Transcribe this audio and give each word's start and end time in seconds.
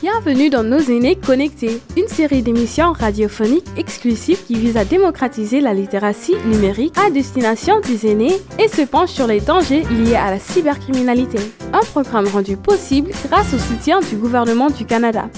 Bienvenue 0.00 0.48
dans 0.48 0.62
Nos 0.62 0.78
aînés 0.78 1.16
connectés, 1.16 1.80
une 1.96 2.06
série 2.06 2.42
d'émissions 2.42 2.92
radiophoniques 2.92 3.66
exclusives 3.76 4.44
qui 4.44 4.54
vise 4.54 4.76
à 4.76 4.84
démocratiser 4.84 5.60
la 5.60 5.74
littératie 5.74 6.36
numérique 6.46 6.94
à 6.96 7.10
destination 7.10 7.80
des 7.80 8.06
aînés 8.08 8.36
et 8.60 8.68
se 8.68 8.82
penche 8.82 9.10
sur 9.10 9.26
les 9.26 9.40
dangers 9.40 9.82
liés 9.82 10.14
à 10.14 10.30
la 10.30 10.38
cybercriminalité. 10.38 11.38
Un 11.72 11.80
programme 11.80 12.28
rendu 12.28 12.56
possible 12.56 13.10
grâce 13.26 13.52
au 13.52 13.58
soutien 13.58 13.98
du 13.98 14.14
gouvernement 14.14 14.70
du 14.70 14.86
Canada. 14.86 15.28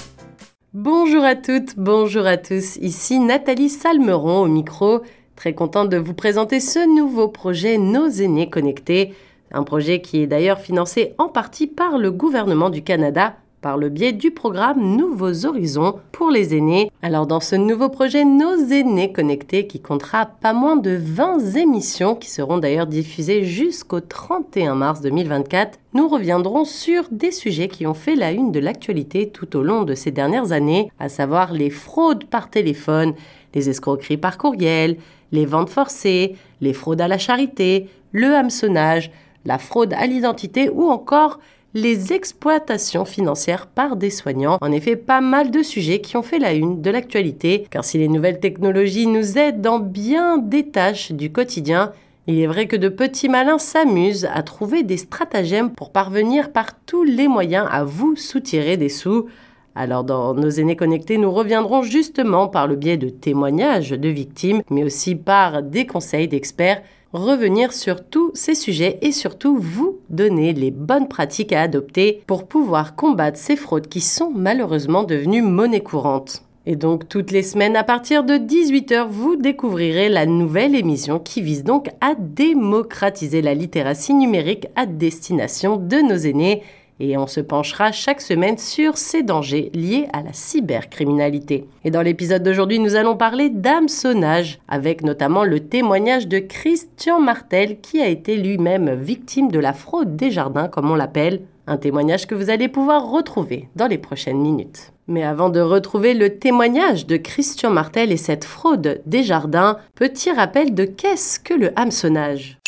Bonjour 0.75 1.25
à 1.25 1.37
toutes, 1.37 1.79
bonjour 1.79 2.27
à 2.27 2.37
tous. 2.37 2.77
Ici 2.83 3.19
Nathalie 3.19 3.71
Salmeron 3.71 4.43
au 4.43 4.47
micro. 4.47 5.01
Très 5.37 5.55
contente 5.55 5.89
de 5.89 5.97
vous 5.97 6.13
présenter 6.13 6.61
ce 6.61 6.87
nouveau 6.87 7.29
projet 7.29 7.79
Nos 7.79 8.11
aînés 8.11 8.51
connectés. 8.51 9.15
Un 9.53 9.63
projet 9.63 10.03
qui 10.03 10.21
est 10.21 10.27
d'ailleurs 10.27 10.61
financé 10.61 11.15
en 11.17 11.29
partie 11.29 11.67
par 11.67 11.97
le 11.97 12.13
gouvernement 12.13 12.69
du 12.69 12.83
Canada 12.83 13.37
par 13.61 13.77
le 13.77 13.89
biais 13.89 14.13
du 14.13 14.31
programme 14.31 14.97
Nouveaux 14.97 15.45
Horizons 15.45 15.97
pour 16.13 16.31
les 16.31 16.55
aînés. 16.55 16.91
Alors 17.03 17.27
dans 17.27 17.41
ce 17.41 17.57
nouveau 17.57 17.89
projet 17.89 18.25
Nos 18.25 18.57
aînés 18.71 19.13
connectés 19.13 19.67
qui 19.67 19.81
comptera 19.81 20.27
pas 20.27 20.53
moins 20.53 20.77
de 20.77 20.97
20 20.99 21.57
émissions 21.57 22.15
qui 22.15 22.31
seront 22.31 22.59
d'ailleurs 22.59 22.87
diffusées 22.87 23.45
jusqu'au 23.45 24.01
31 24.01 24.75
mars 24.75 25.01
2024, 25.03 25.79
nous 25.93 26.09
reviendrons 26.09 26.65
sur 26.65 27.05
des 27.11 27.33
sujets 27.33 27.69
qui 27.69 27.87
ont 27.87 27.95
fait 27.95 28.17
la 28.17 28.33
une 28.33 28.53
de 28.53 28.61
l'actualité 28.61 29.29
tout 29.29 29.57
au 29.57 29.63
long 29.63 29.83
de 29.83 29.95
ces 29.95 30.11
dernières 30.11 30.53
années, 30.53 30.91
à 30.99 31.09
savoir 31.09 31.53
les 31.53 31.71
fraudes 31.71 32.25
par 32.25 32.49
téléphone, 32.49 33.15
les 33.55 33.69
escroqueries 33.69 34.17
par 34.17 34.39
courriel, 34.39 34.97
les 35.33 35.47
ventes 35.47 35.71
forcées, 35.71 36.37
les 36.61 36.73
fraudes 36.73 37.01
à 37.01 37.09
la 37.09 37.19
charité, 37.19 37.89
le 38.13 38.35
hameçonnage, 38.35 39.11
la 39.45 39.59
fraude 39.59 39.95
à 39.95 40.07
l'identité 40.07 40.71
ou 40.71 40.91
encore 40.91 41.39
les 41.75 42.13
exploitations 42.13 43.05
financières 43.05 43.67
par 43.67 43.97
des 43.97 44.11
soignants. 44.11 44.59
En 44.61 44.73
effet, 44.73 44.97
pas 44.97 45.21
mal 45.21 45.51
de 45.51 45.63
sujets 45.63 46.01
qui 46.01 46.17
ont 46.17 46.23
fait 46.23 46.39
la 46.39 46.53
une 46.53 46.83
de 46.83 46.91
l'actualité, 46.91 47.67
car 47.71 47.85
si 47.85 47.99
les 47.99 48.09
nouvelles 48.09 48.41
technologies 48.41 49.07
nous 49.07 49.39
aident 49.39 49.61
dans 49.61 49.79
bien 49.79 50.39
des 50.39 50.69
tâches 50.69 51.13
du 51.13 51.31
quotidien, 51.31 51.93
il 52.27 52.39
est 52.39 52.47
vrai 52.47 52.67
que 52.67 52.77
de 52.77 52.89
petits 52.89 53.29
malins 53.29 53.59
s'amusent 53.59 54.29
à 54.33 54.43
trouver 54.43 54.83
des 54.83 54.97
stratagèmes 54.97 55.71
pour 55.71 55.91
parvenir 55.91 56.53
par 56.53 56.79
tous 56.87 57.05
les 57.05 57.29
moyens 57.29 57.67
à 57.71 57.85
vous 57.85 58.17
soutirer 58.17 58.77
des 58.77 58.89
sous. 58.89 59.27
Alors 59.75 60.05
dans 60.05 60.35
nos 60.35 60.51
aînés 60.51 60.77
connectés, 60.77 61.17
nous 61.17 61.31
reviendrons 61.31 61.83
justement 61.83 62.49
par 62.49 62.67
le 62.67 62.77
biais 62.77 62.97
de 62.97 63.09
témoignages 63.09 63.91
de 63.91 64.09
victimes, 64.09 64.63
mais 64.71 64.85
aussi 64.85 65.15
par 65.15 65.63
des 65.63 65.87
conseils 65.87 66.29
d'experts 66.29 66.83
revenir 67.13 67.73
sur 67.73 68.05
tous 68.05 68.31
ces 68.35 68.55
sujets 68.55 68.99
et 69.03 69.13
surtout 69.13 69.59
vous 69.59 69.99
donner 70.09 70.53
les 70.53 70.71
bonnes 70.71 71.09
pratiques 71.09 71.53
à 71.53 71.63
adopter 71.63 72.23
pour 72.27 72.47
pouvoir 72.47 72.95
combattre 72.95 73.39
ces 73.39 73.57
fraudes 73.57 73.89
qui 73.89 74.01
sont 74.01 74.31
malheureusement 74.35 75.03
devenues 75.03 75.43
monnaie 75.43 75.83
courante. 75.83 76.45
Et 76.67 76.77
donc 76.77 77.09
toutes 77.09 77.31
les 77.31 77.43
semaines 77.43 77.75
à 77.75 77.85
partir 77.85 78.23
de 78.23 78.35
18h, 78.35 79.09
vous 79.09 79.37
découvrirez 79.37 80.09
la 80.09 80.27
nouvelle 80.27 80.75
émission 80.75 81.19
qui 81.19 81.41
vise 81.41 81.65
donc 81.65 81.89
à 82.01 82.15
démocratiser 82.15 83.41
la 83.41 83.55
littératie 83.55 84.15
numérique 84.15 84.67
à 84.77 84.87
destination 84.87 85.77
de 85.77 85.97
nos 85.97 86.17
aînés 86.17 86.63
et 87.01 87.17
on 87.17 87.27
se 87.27 87.41
penchera 87.41 87.91
chaque 87.91 88.21
semaine 88.21 88.59
sur 88.59 88.99
ces 88.99 89.23
dangers 89.23 89.71
liés 89.75 90.07
à 90.13 90.23
la 90.23 90.33
cybercriminalité. 90.33 91.67
Et 91.85 91.91
dans 91.91 92.03
l'épisode 92.03 92.43
d'aujourd'hui, 92.43 92.79
nous 92.79 92.95
allons 92.95 93.17
parler 93.17 93.49
d'hameçonnage, 93.49 94.61
avec 94.69 95.03
notamment 95.03 95.45
le 95.45 95.61
témoignage 95.61 96.29
de 96.29 96.39
Christian 96.39 97.21
Martel, 97.21 97.81
qui 97.81 98.01
a 98.01 98.09
été 98.09 98.37
lui-même 98.37 98.95
victime 98.95 99.51
de 99.51 99.59
la 99.59 99.73
fraude 99.73 100.15
des 100.15 100.31
jardins, 100.31 100.69
comme 100.69 100.91
on 100.91 100.95
l'appelle. 100.95 101.41
Un 101.67 101.77
témoignage 101.77 102.27
que 102.27 102.35
vous 102.35 102.51
allez 102.51 102.69
pouvoir 102.69 103.11
retrouver 103.11 103.69
dans 103.77 103.87
les 103.87 103.99
prochaines 103.99 104.41
minutes. 104.41 104.93
Mais 105.07 105.23
avant 105.23 105.51
de 105.51 105.61
retrouver 105.61 106.15
le 106.15 106.39
témoignage 106.39 107.07
de 107.07 107.17
Christian 107.17 107.71
Martel 107.71 108.13
et 108.13 108.17
cette 108.17 108.45
fraude 108.45 109.03
des 109.07 109.23
jardins, 109.23 109.77
petit 109.95 110.33
rappel 110.33 110.75
de 110.75 110.85
qu'est-ce 110.85 111.39
que 111.39 111.55
le 111.55 111.73
hameçonnage? 111.79 112.59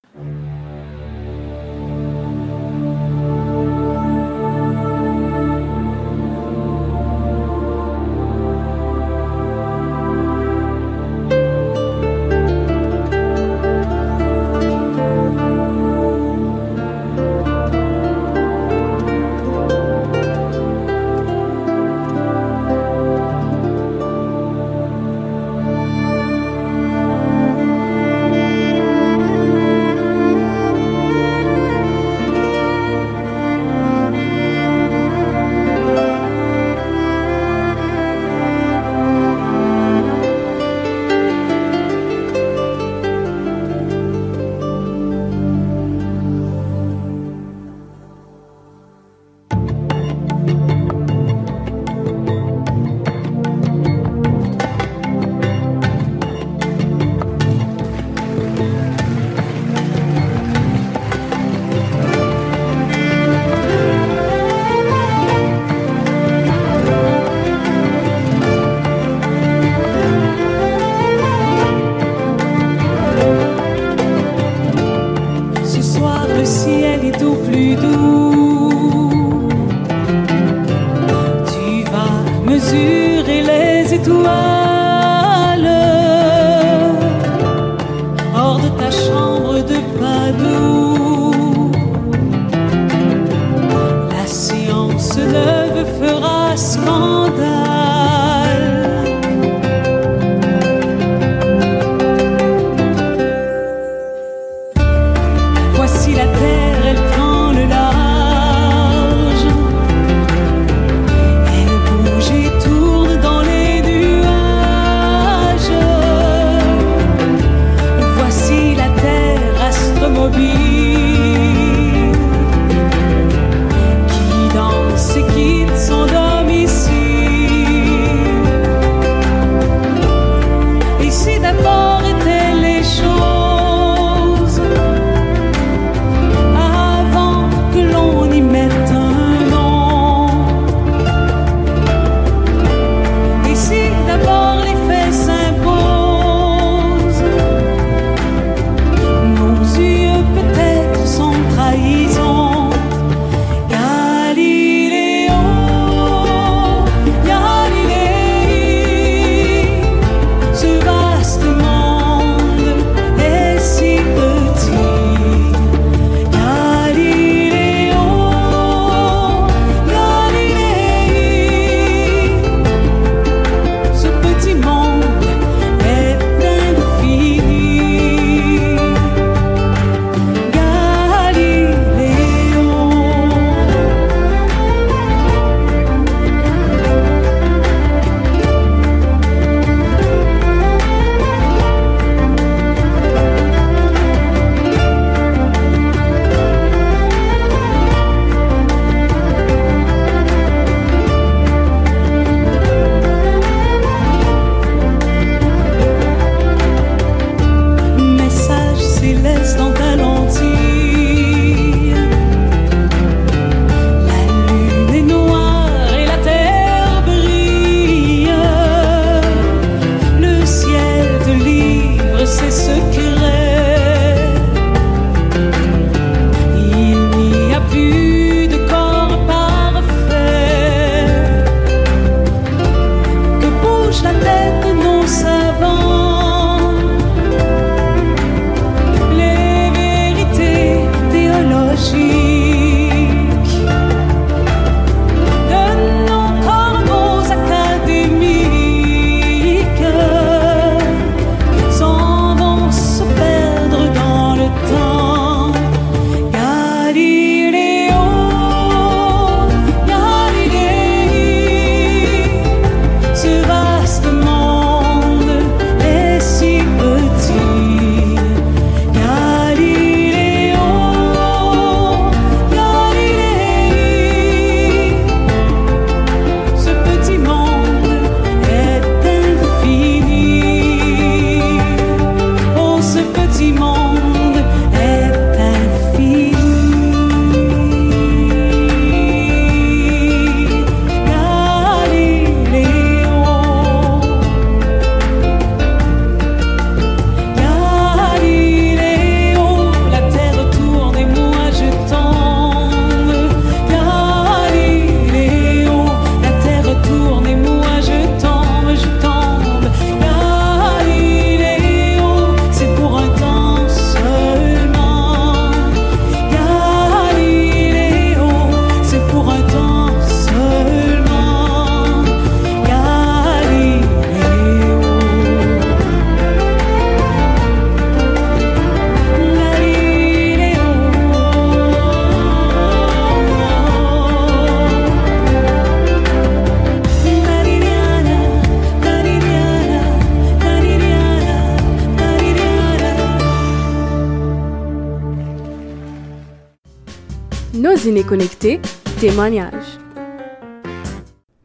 Nos 347.85 347.91
aînés 347.91 348.03
connectés, 348.03 348.61
témoignages. 348.99 349.84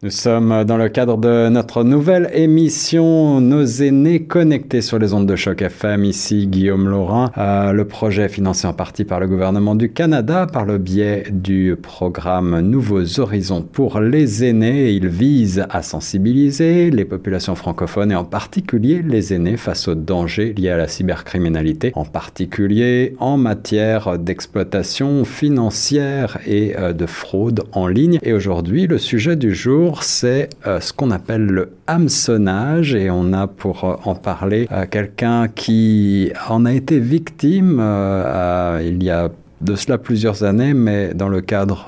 Nous 0.02 0.12
sommes 0.12 0.64
dans 0.64 0.78
le 0.78 0.88
cadre 0.88 1.18
de 1.18 1.50
notre 1.50 1.84
nouvelle 1.84 2.30
émission 2.34 3.42
Nos 3.42 3.66
aînés 3.66 4.24
connectés 4.24 4.80
sur 4.80 4.98
les 4.98 5.14
ondes 5.14 5.26
de 5.26 5.36
choc 5.36 5.62
FM. 5.62 6.06
Ici 6.06 6.48
Guillaume 6.48 6.88
Laurin. 6.88 7.32
Euh, 7.38 7.74
le 7.74 7.84
projet 7.84 8.30
financé 8.30 8.66
en 8.66 8.72
partie 8.72 9.04
par 9.04 9.20
le 9.20 9.28
gouvernement 9.28 9.76
du 9.76 9.92
Canada 9.92 10.48
par 10.48 10.64
le 10.64 10.78
biais 10.78 11.26
du 11.34 11.76
programme 11.76 12.62
Nouveaux 12.62 13.20
Horizons 13.20 13.62
pour 13.62 14.00
les 14.00 14.46
aînés. 14.46 14.92
Il 14.92 15.10
vise 15.10 15.66
à 15.70 15.82
sensibiliser 15.82 16.92
les 16.92 17.04
populations 17.04 17.56
francophones 17.56 18.14
et 18.14 18.16
en 18.16 18.24
particulier 18.24 19.04
les 19.06 19.34
aînés 19.34 19.58
face 19.58 19.90
aux 19.90 19.96
dangers 19.96 20.54
liés 20.54 20.70
à 20.70 20.78
la 20.78 20.88
cybercriminalité, 20.88 21.92
en 21.96 22.06
particulier 22.06 23.18
en 23.20 23.36
matière 23.36 24.18
d'exploitation 24.18 25.26
financière 25.26 26.38
et 26.48 26.78
euh, 26.80 26.94
de 26.94 27.06
fraude 27.06 27.66
en 27.74 27.88
ligne. 27.88 28.18
Et 28.24 28.32
aujourd'hui, 28.32 28.88
le 28.88 28.98
sujet 28.98 29.36
du 29.36 29.54
jour 29.54 29.89
c'est 30.04 30.50
euh, 30.68 30.80
ce 30.80 30.94
qu'on 30.94 31.12
appelle 31.12 31.46
le 31.46 31.74
hameçonnage 31.88 32.94
et 32.96 33.10
on 33.10 33.34
a 33.34 33.48
pour 33.48 33.84
euh, 33.84 33.96
en 34.04 34.16
parler 34.16 34.68
euh, 34.72 34.86
quelqu'un 34.90 35.48
qui 35.48 36.32
en 36.48 36.66
a 36.66 36.74
été 36.74 37.00
victime 37.00 37.80
il 38.82 39.04
y 39.04 39.10
a 39.10 39.30
de 39.62 39.76
cela 39.76 39.98
plusieurs 39.98 40.44
années, 40.44 40.74
mais 40.74 41.14
dans 41.14 41.28
le 41.28 41.42
cadre 41.42 41.88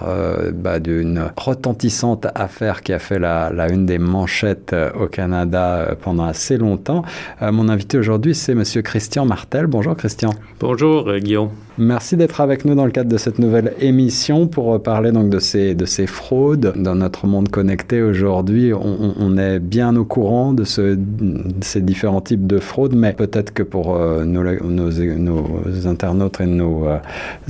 bah, 0.53 0.79
d'une 0.79 1.31
retentissante 1.37 2.27
affaire 2.35 2.81
qui 2.81 2.91
a 2.91 2.99
fait 2.99 3.17
la, 3.17 3.49
une 3.71 3.85
des 3.85 3.97
manchettes 3.97 4.75
au 4.99 5.07
Canada 5.07 5.95
pendant 6.01 6.25
assez 6.25 6.57
longtemps. 6.57 7.03
mon 7.41 7.69
invité 7.69 7.97
aujourd'hui, 7.97 8.35
c'est 8.35 8.55
Monsieur 8.55 8.81
Christian 8.81 9.25
Martel. 9.25 9.67
Bonjour 9.67 9.95
Christian. 9.95 10.31
Bonjour 10.59 11.15
Guillaume. 11.17 11.51
Merci 11.81 12.15
d'être 12.15 12.41
avec 12.41 12.63
nous 12.63 12.75
dans 12.75 12.85
le 12.85 12.91
cadre 12.91 13.09
de 13.09 13.17
cette 13.17 13.39
nouvelle 13.39 13.73
émission 13.79 14.45
pour 14.45 14.83
parler 14.83 15.11
donc 15.11 15.31
de 15.31 15.39
ces, 15.39 15.73
de 15.73 15.85
ces 15.85 16.05
fraudes. 16.05 16.73
Dans 16.75 16.93
notre 16.93 17.25
monde 17.25 17.49
connecté 17.49 18.03
aujourd'hui, 18.03 18.71
on, 18.71 19.15
on, 19.19 19.35
est 19.39 19.57
bien 19.57 19.95
au 19.95 20.05
courant 20.05 20.53
de, 20.53 20.63
ce, 20.63 20.93
de, 20.93 21.41
ces 21.61 21.81
différents 21.81 22.21
types 22.21 22.45
de 22.45 22.59
fraudes, 22.59 22.93
mais 22.93 23.13
peut-être 23.13 23.51
que 23.51 23.63
pour 23.63 23.95
euh, 23.95 24.25
nos, 24.25 24.43
nos, 24.43 24.91
nos, 24.91 25.87
internautes 25.87 26.39
et 26.39 26.45
nos 26.45 26.85
euh, 26.87 26.99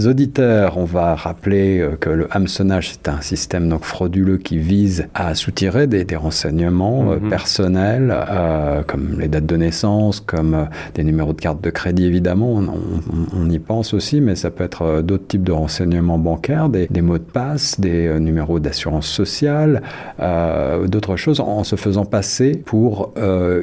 auditeurs, 0.10 0.78
on 0.78 0.86
va 0.86 1.16
rappeler 1.16 1.82
euh, 1.82 1.98
que 2.00 2.10
le 2.10 2.28
hameçonnage, 2.32 2.92
c'est 2.94 3.10
un 3.10 3.20
système 3.20 3.68
donc 3.68 3.84
frauduleux 3.84 4.38
qui 4.38 4.58
vise 4.58 5.08
à 5.14 5.36
soutirer 5.36 5.88
des, 5.88 6.06
des 6.06 6.16
renseignements 6.16 7.04
mm 7.04 7.18
-hmm. 7.18 7.30
personnels, 7.30 8.16
comme 8.88 9.20
les 9.20 9.28
dates 9.28 9.46
de 9.46 9.58
naissance, 9.58 10.22
comme 10.22 10.70
des 10.96 11.04
numéros 11.04 11.34
de 11.34 11.42
carte 11.42 11.62
de 11.62 11.70
crédit, 11.70 12.06
évidemment, 12.06 12.54
on, 12.54 12.64
on, 12.70 13.42
on 13.42 13.50
y 13.50 13.60
pense 13.60 13.94
aussi 13.94 14.21
mais 14.22 14.36
ça 14.36 14.52
peut 14.52 14.64
être 14.64 14.84
euh, 14.84 15.02
d'autres 15.02 15.28
types 15.28 15.44
de 15.44 15.52
renseignements 15.52 16.18
bancaires, 16.18 16.70
des, 16.70 16.88
des 16.88 17.02
mots 17.02 17.18
de 17.18 17.24
passe, 17.24 17.80
des 17.80 18.08
euh, 18.08 18.20
numéros 18.20 18.60
d'assurance 18.60 19.08
sociale, 19.08 19.82
euh, 20.20 20.88
d'autres 20.88 21.16
choses, 21.16 21.40
en 21.40 21.64
se 21.64 21.76
faisant 21.76 22.06
passer 22.06 22.52
pour 22.66 23.14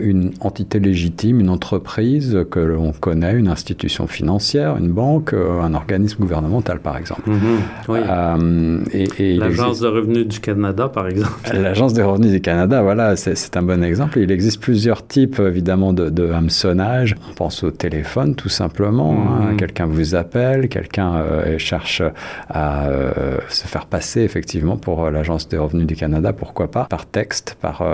une 0.00 0.30
entité 0.40 0.78
légitime, 0.78 1.40
une 1.40 1.50
entreprise 1.50 2.38
que 2.50 2.60
l'on 2.60 2.92
connaît, 2.92 3.34
une 3.34 3.48
institution 3.48 4.06
financière, 4.06 4.76
une 4.76 4.92
banque, 4.92 5.32
un 5.34 5.74
organisme 5.74 6.20
gouvernemental, 6.20 6.80
par 6.80 6.96
exemple. 6.96 7.28
Mm 7.30 7.34
-hmm. 7.34 8.78
Euh, 9.20 9.38
L'Agence 9.38 9.80
de 9.80 9.88
revenus 9.88 10.26
du 10.26 10.40
Canada, 10.40 10.88
par 10.88 11.08
exemple. 11.08 11.34
L'Agence 11.54 11.92
des 11.92 12.02
revenus 12.02 12.32
du 12.32 12.40
Canada, 12.40 12.82
voilà, 12.82 13.16
c'est 13.16 13.56
un 13.56 13.62
bon 13.62 13.82
exemple. 13.82 14.18
Il 14.18 14.30
existe 14.30 14.60
plusieurs 14.60 15.06
types, 15.06 15.38
évidemment, 15.40 15.92
de, 15.92 16.10
de 16.10 16.30
hameçonnage. 16.30 17.16
On 17.30 17.34
pense 17.34 17.62
au 17.64 17.70
téléphone, 17.70 18.34
tout 18.34 18.48
simplement. 18.48 19.12
Mm 19.12 19.16
-hmm. 19.16 19.52
hein. 19.52 19.56
Quelqu'un 19.58 19.86
vous 19.86 20.14
appelle 20.14 20.37
quelqu'un 20.68 21.16
euh, 21.16 21.58
cherche 21.58 22.02
à 22.48 22.88
euh, 22.88 23.38
se 23.48 23.66
faire 23.66 23.86
passer 23.86 24.22
effectivement 24.22 24.76
pour 24.76 25.04
euh, 25.04 25.10
l'Agence 25.10 25.48
des 25.48 25.58
revenus 25.58 25.86
du 25.86 25.96
Canada, 25.96 26.32
pourquoi 26.32 26.70
pas, 26.70 26.84
par 26.84 27.06
texte, 27.06 27.56
par, 27.60 27.84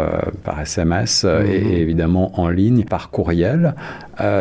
par 0.45 0.61
SMS 0.61 1.25
et, 1.25 1.55
et, 1.55 1.81
évidemment 1.81 2.39
en 2.41 2.49
ligne, 2.49 2.85
par 2.85 3.11
courriel. 3.11 3.75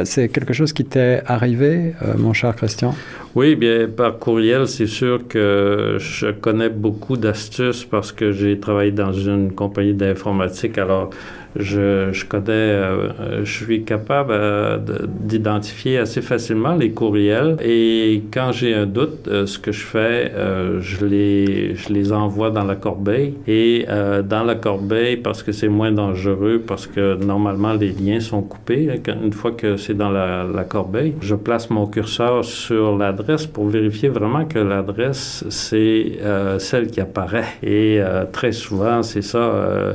C'est 0.03 0.29
quelque 0.29 0.53
chose 0.53 0.72
qui 0.72 0.86
t'est 0.86 1.24
arrivé, 1.25 1.93
mon 2.17 2.33
cher 2.33 2.55
Christian? 2.55 2.93
Oui, 3.36 3.55
bien, 3.55 3.88
par 3.88 4.19
courriel, 4.19 4.67
c'est 4.67 4.88
sûr 4.88 5.27
que 5.27 5.98
je 6.00 6.27
connais 6.31 6.69
beaucoup 6.69 7.17
d'astuces 7.17 7.83
parce 7.83 8.12
que 8.12 8.31
j'ai 8.31 8.60
travaillé 8.60 8.91
dans 8.91 9.13
une 9.13 9.51
compagnie 9.51 9.95
d'informatique. 9.95 10.77
Alors, 10.77 11.10
je, 11.55 12.12
je 12.12 12.25
connais, 12.25 12.51
euh, 12.51 13.45
je 13.45 13.63
suis 13.63 13.83
capable 13.83 14.31
euh, 14.33 14.77
d'identifier 15.07 15.98
assez 15.98 16.22
facilement 16.22 16.75
les 16.75 16.91
courriels 16.91 17.57
et 17.63 18.24
quand 18.33 18.51
j'ai 18.51 18.74
un 18.74 18.86
doute, 18.86 19.27
euh, 19.27 19.45
ce 19.45 19.60
que 19.60 19.72
je 19.72 19.83
fais, 19.83 20.31
je, 20.79 21.05
les, 21.05 21.75
je 21.75 21.93
les 21.93 22.12
envoie 22.12 22.50
dans 22.50 22.63
la 22.63 22.75
corbeille 22.75 23.36
et 23.48 23.86
dans 23.88 24.43
la 24.43 24.55
corbeille 24.55 25.17
parce 25.17 25.43
que 25.43 25.51
c'est 25.51 25.67
moins 25.67 25.91
dangereux, 25.91 26.62
parce 26.65 26.88
que 26.88 27.15
normalement 27.15 27.74
les 27.74 27.91
liens 27.91 28.19
sont 28.19 28.41
coupés 28.41 28.89
une 29.24 29.33
fois 29.33 29.51
que 29.51 29.77
c'est 29.77 29.93
dans 29.93 30.10
la, 30.10 30.43
la, 30.43 30.63
corbeille. 30.63 31.13
Je 31.22 31.36
place 31.36 31.69
mon 31.69 31.88
curseur 31.88 32.43
sur 32.43 32.98
l'adresse 32.98 33.45
pour 33.45 33.67
vérifier 33.67 34.10
vraiment 34.10 34.45
que 34.45 34.60
l'adresse 34.60 35.45
c'est 35.50 36.19
celle 36.60 36.88
qui 36.88 37.01
apparaît 37.01 37.45
et 37.62 38.01
très 38.31 38.51
souvent 38.51 39.03
c'est 39.03 39.22
ça 39.22 39.39
euh, 39.74 39.93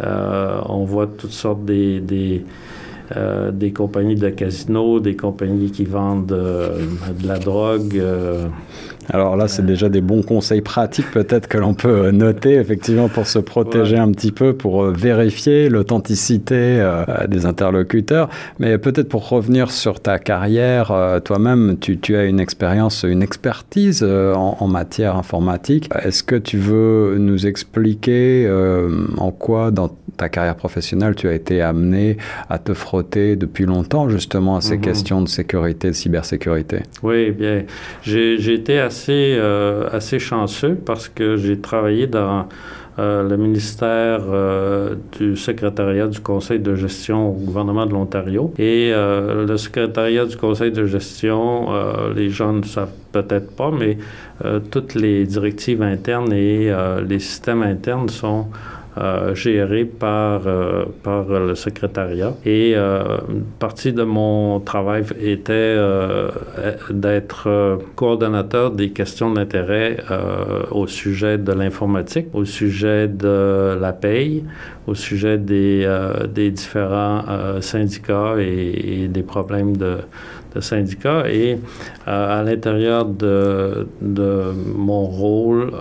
on 0.00 0.84
voit 0.84 1.06
toutes 1.06 1.32
sortes 1.32 1.64
des, 1.64 2.00
des, 2.00 2.44
euh, 3.16 3.52
des 3.52 3.72
compagnies 3.72 4.16
de 4.16 4.30
casinos, 4.30 4.98
des 4.98 5.14
compagnies 5.14 5.70
qui 5.70 5.84
vendent 5.84 6.32
euh, 6.32 6.80
de 7.20 7.28
la 7.28 7.38
drogue. 7.38 8.02
Alors 9.12 9.36
là, 9.36 9.48
c'est 9.48 9.64
déjà 9.64 9.88
des 9.88 10.00
bons 10.00 10.22
conseils 10.22 10.60
pratiques 10.60 11.10
peut-être 11.10 11.48
que 11.48 11.58
l'on 11.58 11.74
peut 11.74 12.10
noter 12.10 12.54
effectivement 12.54 13.08
pour 13.08 13.26
se 13.26 13.38
protéger 13.38 13.96
ouais. 13.96 14.00
un 14.00 14.10
petit 14.12 14.32
peu, 14.32 14.54
pour 14.54 14.84
vérifier 14.84 15.68
l'authenticité 15.68 16.78
euh, 16.80 17.04
des 17.28 17.46
interlocuteurs. 17.46 18.28
Mais 18.58 18.78
peut-être 18.78 19.08
pour 19.08 19.28
revenir 19.28 19.70
sur 19.70 20.00
ta 20.00 20.18
carrière, 20.18 20.90
euh, 20.90 21.20
toi-même, 21.20 21.76
tu, 21.80 21.98
tu, 21.98 22.16
as 22.16 22.24
une 22.24 22.40
expérience, 22.40 23.04
une 23.04 23.22
expertise 23.22 24.00
euh, 24.02 24.34
en, 24.34 24.56
en, 24.60 24.68
matière 24.68 25.16
informatique. 25.16 25.88
Est-ce 26.02 26.22
que 26.22 26.36
tu 26.36 26.58
veux 26.58 27.16
nous 27.18 27.46
expliquer 27.46 28.50
en 29.16 29.30
quoi 29.30 29.70
dans 29.70 29.90
ta 30.16 30.28
carrière 30.28 30.56
professionnelle 30.56 31.14
tu 31.14 31.28
as 31.28 31.34
été 31.34 31.62
amené 31.62 32.16
à 32.48 32.58
te 32.58 32.74
frotter 32.74 33.36
depuis 33.36 33.66
longtemps 33.66 34.08
justement 34.08 34.56
à 34.56 34.60
ces 34.60 34.76
mm 34.76 34.80
-hmm. 34.80 34.84
questions 34.84 35.22
de 35.22 35.28
sécurité, 35.28 35.88
de 35.88 35.94
cybersécurité 35.94 36.78
Oui, 37.02 37.30
bien, 37.30 37.64
j'ai 38.02 38.54
été 38.54 38.78
assez 38.78 39.36
euh, 39.38 39.88
assez 39.98 40.18
chanceux 40.18 40.76
parce 40.90 41.08
que 41.08 41.36
j'ai 41.36 41.58
travaillé 41.60 42.06
dans 42.06 42.46
euh, 42.98 43.28
le 43.28 43.36
ministère 43.36 44.22
euh, 44.26 44.94
du 45.18 45.36
secrétariat 45.36 46.06
du 46.06 46.20
conseil 46.20 46.60
de 46.60 46.74
gestion 46.74 47.28
au 47.28 47.32
gouvernement 47.32 47.84
de 47.84 47.92
l'Ontario. 47.92 48.54
Et 48.58 48.90
euh, 48.90 49.44
le 49.46 49.56
secrétariat 49.58 50.24
du 50.24 50.36
conseil 50.36 50.72
de 50.72 50.86
gestion, 50.86 51.66
les 52.14 52.30
gens 52.30 52.54
ne 52.54 52.62
savent 52.62 52.92
peut-être 53.12 53.54
pas, 53.54 53.70
mais 53.70 53.98
toutes 54.70 54.94
les 54.94 55.24
directives 55.24 55.82
internes 55.82 56.32
et 56.32 56.72
les 57.06 57.18
systèmes 57.18 57.62
internes 57.62 58.08
sont 58.08 58.46
géré 59.34 59.84
par, 59.84 60.46
euh, 60.46 60.84
par 61.02 61.28
le 61.28 61.54
secrétariat. 61.54 62.34
Et 62.44 62.72
euh, 62.74 63.18
partie 63.58 63.92
de 63.92 64.02
mon 64.02 64.60
travail 64.60 65.04
était 65.20 65.52
euh, 65.52 66.30
d'être 66.90 67.48
euh, 67.48 67.76
coordonnateur 67.94 68.70
des 68.70 68.90
questions 68.90 69.30
d'intérêt 69.32 69.98
euh, 70.10 70.62
au 70.70 70.86
sujet 70.86 71.38
de 71.38 71.52
l'informatique, 71.52 72.28
au 72.32 72.44
sujet 72.44 73.08
de 73.08 73.76
la 73.80 73.92
paye, 73.92 74.44
au 74.86 74.94
sujet 74.94 75.36
des, 75.36 75.86
des 76.32 76.50
différents 76.52 77.24
syndicats 77.60 78.36
et, 78.38 79.08
des 79.08 79.22
problèmes 79.22 79.76
de, 79.76 79.96
de 80.56 80.60
syndicats. 80.60 81.24
Et 81.30 81.58
à 82.06 82.42
l'intérieur 82.42 83.04
de, 83.04 83.86
de 84.00 84.52
mon 84.76 85.04
rôle, 85.04 85.72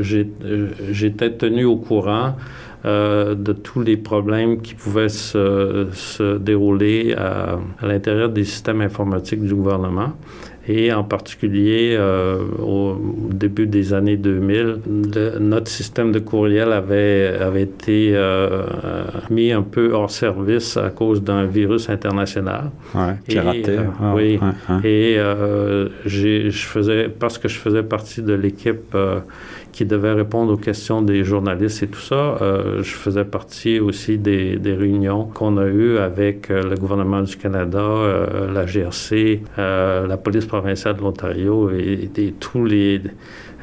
j'étais 0.00 1.30
tenu 1.32 1.64
au 1.64 1.76
courant 1.76 2.34
euh, 2.86 3.34
de 3.34 3.54
tous 3.54 3.80
les 3.80 3.96
problèmes 3.96 4.60
qui 4.60 4.74
pouvaient 4.74 5.08
se, 5.08 5.86
se 5.92 6.36
dérouler 6.36 7.14
à, 7.16 7.58
à 7.80 7.86
l'intérieur 7.86 8.28
des 8.28 8.44
systèmes 8.44 8.82
informatiques 8.82 9.42
du 9.42 9.54
gouvernement. 9.54 10.12
Et 10.66 10.92
en 10.92 11.04
particulier, 11.04 11.94
euh, 11.98 12.38
au 12.58 12.96
début 13.30 13.66
des 13.66 13.92
années 13.92 14.16
2000, 14.16 14.78
le, 15.14 15.38
notre 15.38 15.68
système 15.68 16.10
de 16.10 16.18
courriel 16.18 16.72
avait, 16.72 17.36
avait 17.38 17.62
été 17.62 18.12
euh, 18.14 18.64
mis 19.28 19.52
un 19.52 19.62
peu 19.62 19.92
hors 19.92 20.10
service 20.10 20.78
à 20.78 20.88
cause 20.88 21.22
d'un 21.22 21.44
virus 21.44 21.90
international. 21.90 22.70
Ouais, 22.94 23.14
qui 23.28 23.38
raté. 23.38 23.64
Euh, 23.68 23.84
oh, 24.00 24.12
oui. 24.14 24.40
Ouais. 24.40 24.88
Et 24.88 25.18
je 26.06 26.50
faisais, 26.50 27.08
parce 27.08 27.36
que 27.36 27.48
je 27.48 27.58
faisais 27.58 27.82
partie 27.82 28.22
de 28.22 28.32
l'équipe 28.32 28.96
qui 29.74 29.84
devait 29.84 30.12
répondre 30.12 30.52
aux 30.52 30.56
questions 30.56 31.02
des 31.02 31.24
journalistes 31.24 31.82
et 31.82 31.88
tout 31.88 32.00
ça. 32.00 32.38
Euh, 32.40 32.82
je 32.84 32.94
faisais 32.94 33.24
partie 33.24 33.80
aussi 33.80 34.18
des, 34.18 34.56
des 34.56 34.72
réunions 34.72 35.24
qu'on 35.24 35.58
a 35.58 35.66
eues 35.66 35.98
avec 35.98 36.48
euh, 36.48 36.62
le 36.62 36.76
gouvernement 36.76 37.22
du 37.22 37.36
Canada, 37.36 37.80
euh, 37.80 38.52
la 38.52 38.66
GRC, 38.66 39.42
la 39.56 40.16
police 40.16 40.46
provinciale 40.46 40.96
de 40.96 41.00
l'Ontario 41.00 41.70
et, 41.72 42.08
et 42.16 42.32
tous 42.38 42.64
les 42.64 43.02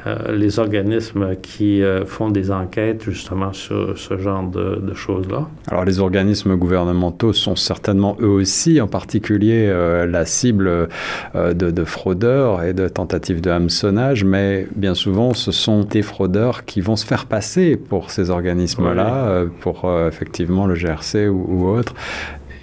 euh, 0.06 0.36
les 0.36 0.58
organismes 0.58 1.36
qui 1.40 1.82
euh, 1.82 2.04
font 2.04 2.28
des 2.28 2.50
enquêtes 2.50 3.04
justement 3.04 3.52
sur 3.52 3.96
ce 3.96 4.18
genre 4.18 4.42
de, 4.42 4.94
choses-là. 4.94 5.48
Alors 5.68 5.84
les 5.84 6.00
organismes 6.00 6.56
gouvernementaux 6.56 7.32
sont 7.32 7.56
certainement 7.56 8.16
eux 8.20 8.26
aussi, 8.26 8.80
en 8.80 8.88
particulier 8.88 9.68
euh, 9.68 10.06
la 10.06 10.26
cible 10.26 10.88
de, 11.34 11.84
fraudeurs 11.84 12.62
et 12.62 12.74
de 12.74 12.88
tentatives 12.88 13.40
de 13.40 13.50
hameçonnage, 13.50 14.24
mais 14.24 14.66
bien 14.76 14.94
souvent 14.94 15.34
ce 15.34 15.50
sont 15.50 15.84
des 15.84 16.02
fraudeurs 16.02 16.64
qui 16.64 16.80
vont 16.80 16.96
se 16.96 17.06
faire 17.06 17.26
passer 17.26 17.76
pour 17.76 18.10
ces 18.10 18.30
organismes-là, 18.30 19.44
pour 19.60 19.90
effectivement 20.06 20.66
le 20.66 20.74
GRC 20.74 21.28
ou, 21.28 21.46
ou 21.48 21.68
autre, 21.68 21.94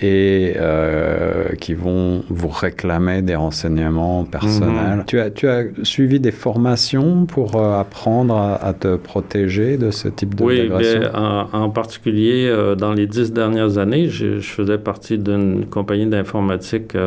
et 0.01 0.53
euh, 0.55 1.49
qui 1.59 1.73
vont 1.73 2.23
vous 2.29 2.47
réclamer 2.47 3.21
des 3.21 3.35
renseignements 3.35 4.23
personnels. 4.23 4.99
Mhm. 4.99 5.03
Tu, 5.05 5.19
as, 5.19 5.29
tu 5.29 5.47
as 5.47 5.63
suivi 5.83 6.21
des 6.21 6.31
formations 6.31 7.25
pour 7.25 7.57
euh, 7.57 7.79
apprendre 7.79 8.37
à, 8.37 8.73
te 8.73 8.95
protéger 8.95 9.77
de 9.77 9.91
ce 9.91 10.07
type 10.07 10.35
de 10.35 10.43
Oui, 10.43 10.71
en, 11.13 11.47
en, 11.51 11.69
particulier, 11.69 12.47
euh, 12.47 12.75
dans 12.75 12.93
les 12.93 13.07
dix 13.07 13.33
dernières 13.33 13.77
années, 13.77 14.07
je, 14.07 14.39
faisais 14.39 14.77
partie 14.77 15.17
d'une 15.17 15.65
compagnie 15.65 16.07
d'informatique 16.07 16.97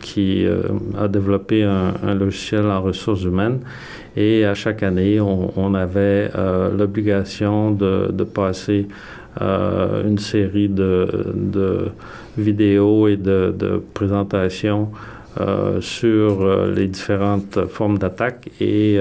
qui 0.00 0.46
a 0.98 1.08
développé 1.08 1.62
un, 1.62 2.14
logiciel 2.14 2.66
en 2.66 2.82
ressources 2.82 3.22
humaines. 3.22 3.60
Et 4.16 4.44
à 4.44 4.54
chaque 4.54 4.82
année, 4.82 5.20
on, 5.20 5.52
on 5.56 5.74
avait 5.74 6.30
l'obligation 6.76 7.70
de, 7.70 8.10
de 8.12 8.24
passer 8.24 8.88
euh, 9.40 10.06
une 10.06 10.18
série 10.18 10.68
de, 10.68 11.90
vidéos 12.38 13.08
et 13.08 13.16
de, 13.16 13.82
présentations 13.92 14.90
euh, 15.40 15.80
sur 15.80 16.42
euh, 16.42 16.72
les 16.72 16.86
différentes 16.86 17.66
formes 17.66 17.98
d'attaque 17.98 18.48
et 18.60 19.00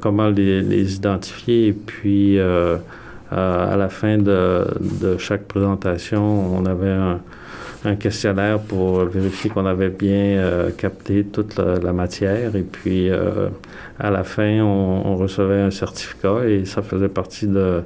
comment 0.00 0.28
les, 0.28 0.96
identifier. 0.96 1.68
Et 1.68 1.72
puis, 1.72 2.38
à 2.40 3.76
la 3.76 3.88
fin 3.90 4.16
de, 4.16 4.64
chaque 5.18 5.44
présentation, 5.44 6.56
on 6.56 6.64
avait 6.64 6.88
un, 6.88 7.20
questionnaire 7.98 8.58
pour 8.58 9.04
vérifier 9.06 9.48
qu'on 9.48 9.64
avait 9.64 9.88
bien 9.88 10.70
capté 10.76 11.24
toute 11.24 11.58
la, 11.58 11.92
matière. 11.92 12.56
Et 12.56 12.62
puis, 12.62 13.10
à 13.98 14.10
la 14.10 14.24
fin, 14.24 14.60
on, 14.62 15.16
recevait 15.16 15.60
un 15.60 15.70
certificat 15.70 16.46
et 16.46 16.64
ça 16.64 16.80
faisait 16.80 17.08
partie 17.08 17.46
de, 17.46 17.82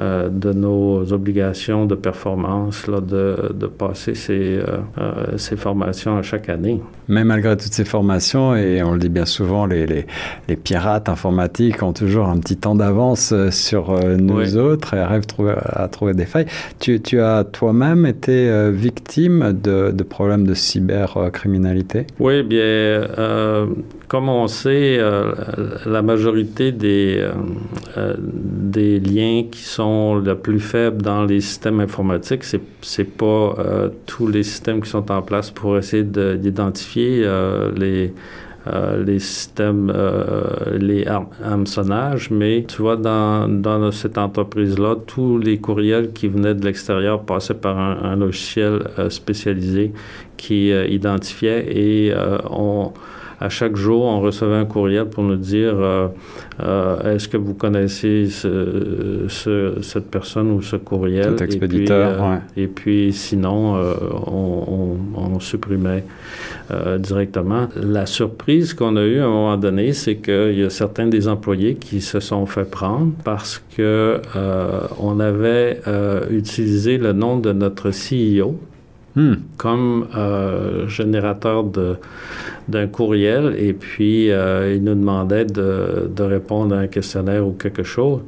de 0.00 0.52
nos 0.52 1.12
obligations 1.12 1.84
de 1.84 1.94
performance 1.94 2.86
là, 2.86 3.00
de, 3.00 3.52
de 3.52 3.66
passer 3.66 4.14
ces, 4.14 4.56
euh, 4.56 4.78
euh, 4.98 5.36
ces 5.36 5.56
formations 5.56 6.16
à 6.16 6.22
chaque 6.22 6.48
année. 6.48 6.80
Mais 7.08 7.24
malgré 7.24 7.56
toutes 7.56 7.72
ces 7.72 7.84
formations, 7.84 8.54
et 8.56 8.82
on 8.82 8.92
le 8.92 8.98
dit 8.98 9.08
bien 9.08 9.26
souvent, 9.26 9.66
les, 9.66 9.86
les, 9.86 10.06
les 10.48 10.56
pirates 10.56 11.08
informatiques 11.08 11.82
ont 11.82 11.92
toujours 11.92 12.26
un 12.28 12.38
petit 12.38 12.56
temps 12.56 12.74
d'avance 12.74 13.34
sur 13.50 13.98
nous 14.16 14.56
autres 14.56 14.94
et 14.94 15.00
arrivent 15.00 15.24
à 15.66 15.88
trouver 15.88 16.14
des 16.14 16.24
failles. 16.24 16.46
Tu, 16.78 17.00
tu 17.00 17.20
as 17.20 17.44
toi-même 17.44 18.06
été 18.06 18.70
victime 18.70 19.52
de, 19.52 19.90
de, 19.90 20.02
problèmes 20.04 20.46
de 20.46 20.54
cybercriminalité? 20.54 22.06
Oui, 22.20 22.42
bien, 22.44 23.08
comme 24.06 24.28
on 24.28 24.46
sait, 24.46 25.00
la 25.86 26.02
majorité 26.02 26.70
des, 26.70 27.28
des 28.36 29.00
liens 29.00 29.44
qui 29.50 29.62
sont 29.62 29.89
le 30.18 30.34
plus 30.34 30.60
faibles 30.60 31.02
dans 31.02 31.24
les 31.24 31.40
systèmes 31.40 31.80
informatiques. 31.80 32.44
C'est 32.44 32.62
c'est 32.82 33.04
pas 33.04 33.54
euh, 33.58 33.88
tous 34.06 34.26
les 34.26 34.42
systèmes 34.42 34.80
qui 34.80 34.90
sont 34.90 35.10
en 35.10 35.22
place 35.22 35.50
pour 35.50 35.76
essayer 35.78 36.04
d'identifier 36.04 37.22
euh, 37.24 37.70
les 37.76 38.12
euh, 38.66 39.02
les 39.02 39.18
systèmes, 39.18 39.90
les 40.78 41.06
hameçonnages, 41.42 42.30
mais 42.30 42.66
tu 42.68 42.82
vois, 42.82 42.96
dans, 42.96 43.48
dans 43.48 43.90
cette 43.90 44.18
entreprise-là, 44.18 44.96
tous 45.06 45.38
les 45.38 45.56
courriels 45.58 46.12
qui 46.12 46.28
venaient 46.28 46.54
de 46.54 46.62
l'extérieur 46.66 47.22
passaient 47.22 47.54
par 47.54 47.78
un, 47.78 47.96
un 48.02 48.16
logiciel 48.16 48.82
spécialisé 49.08 49.92
qui 50.36 50.68
identifiait 50.68 51.64
et 51.74 52.14
on 52.50 52.92
à 53.40 53.48
chaque 53.48 53.74
jour, 53.74 54.04
on 54.04 54.20
recevait 54.20 54.56
un 54.56 54.66
courriel 54.66 55.06
pour 55.06 55.24
nous 55.24 55.36
dire 55.36 55.72
euh, 55.74 56.08
euh, 56.62 57.14
est-ce 57.14 57.26
que 57.26 57.38
vous 57.38 57.54
connaissez 57.54 58.26
ce, 58.28 59.26
cette 59.80 60.10
personne 60.10 60.50
ou 60.50 60.60
ce 60.60 60.76
courriel? 60.76 61.24
Cet 61.24 61.40
expéditeur, 61.40 62.10
et 62.10 62.16
puis, 62.16 62.22
euh, 62.22 62.64
et 62.64 62.66
puis 62.66 63.12
sinon, 63.14 63.76
on, 64.26 64.96
on, 65.16 65.40
supprimait 65.40 66.04
directement. 66.98 67.68
La 67.76 68.04
surprise 68.04 68.74
qu'on 68.74 68.96
a 68.96 69.04
eue 69.04 69.20
à 69.20 69.24
un 69.24 69.28
moment 69.28 69.56
donné, 69.56 69.94
c'est 69.94 70.16
qu'il 70.16 70.58
y 70.58 70.62
a 70.62 70.68
certains 70.68 71.06
des 71.06 71.26
employés 71.26 71.76
qui 71.76 72.02
se 72.02 72.20
sont 72.20 72.44
fait 72.44 72.70
prendre 72.70 73.12
parce 73.24 73.62
que 73.74 74.20
on 74.98 75.18
avait 75.18 75.80
utilisé 76.30 76.98
le 76.98 77.14
nom 77.14 77.38
de 77.38 77.52
notre 77.52 77.88
CEO 77.88 78.58
Hmm. 79.16 79.34
comme 79.56 80.06
euh, 80.16 80.86
générateur 80.86 81.64
d'un 82.68 82.86
courriel 82.86 83.56
et 83.58 83.72
puis 83.72 84.30
euh, 84.30 84.72
il 84.76 84.84
nous 84.84 84.94
demandait 84.94 85.44
de, 85.44 86.08
de, 86.14 86.22
répondre 86.22 86.76
à 86.76 86.78
un 86.78 86.86
questionnaire 86.86 87.44
ou 87.44 87.50
quelque 87.50 87.82
chose. 87.82 88.20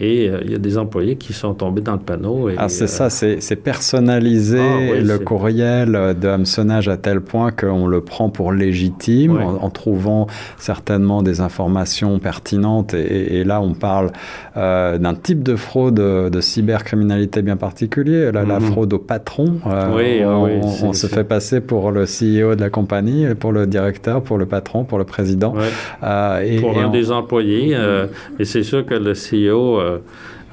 Et 0.00 0.30
euh, 0.30 0.40
il 0.42 0.52
y 0.52 0.54
a 0.54 0.58
des 0.58 0.78
employés 0.78 1.16
qui 1.16 1.34
sont 1.34 1.52
tombés 1.52 1.82
dans 1.82 1.92
le 1.92 1.98
panneau. 1.98 2.48
Et, 2.48 2.54
ah, 2.56 2.70
c'est 2.70 2.86
ça, 2.86 3.10
c'est, 3.10 3.38
personnaliser 3.56 4.60
ah, 4.62 5.00
le 5.02 5.18
courriel 5.18 6.16
de 6.18 6.28
hameçonnage 6.28 6.88
à 6.88 6.96
tel 6.96 7.20
point 7.20 7.50
qu'on 7.50 7.86
le 7.86 8.00
prend 8.00 8.30
pour 8.30 8.50
légitime 8.50 9.36
en, 9.36 9.68
trouvant 9.68 10.26
certainement 10.56 11.22
des 11.22 11.42
informations 11.42 12.18
pertinentes. 12.18 12.94
Et, 12.94 13.44
là, 13.44 13.60
on 13.60 13.74
parle 13.74 14.10
d'un 14.56 15.14
type 15.14 15.42
de 15.42 15.54
fraude 15.54 15.96
de 15.96 16.40
cybercriminalité 16.40 17.42
bien 17.42 17.56
particulier, 17.56 18.32
la, 18.32 18.44
la 18.44 18.58
mhm. 18.58 18.72
fraude 18.72 18.94
au 18.94 18.98
patron. 18.98 19.60
oui, 19.94 20.22
on, 20.36 20.92
se 20.92 21.06
fait 21.06 21.24
passer 21.24 21.60
pour 21.60 21.90
le 21.90 22.04
CEO 22.04 22.54
de 22.54 22.60
la 22.60 22.70
compagnie, 22.70 23.26
pour 23.34 23.52
le 23.52 23.66
directeur, 23.66 24.22
pour 24.22 24.38
le 24.38 24.46
patron, 24.46 24.84
pour 24.84 24.98
le 24.98 25.04
président. 25.04 25.54
Euh, 26.02 26.40
et, 26.40 26.60
pour 26.60 26.78
un 26.78 26.90
des 26.90 27.10
employés. 27.10 27.74
Euh, 27.74 28.06
et 28.38 28.44
c'est 28.44 28.62
sûr 28.62 28.84
que 28.84 28.94
le 28.94 29.12
CEO... 29.12 29.80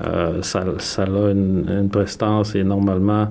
Euh, 0.06 0.44
ça, 0.44 0.64
ça, 0.78 1.06
a 1.06 1.32
une, 1.32 1.90
prestance 1.92 2.54
et 2.54 2.64
normalement, 2.64 3.30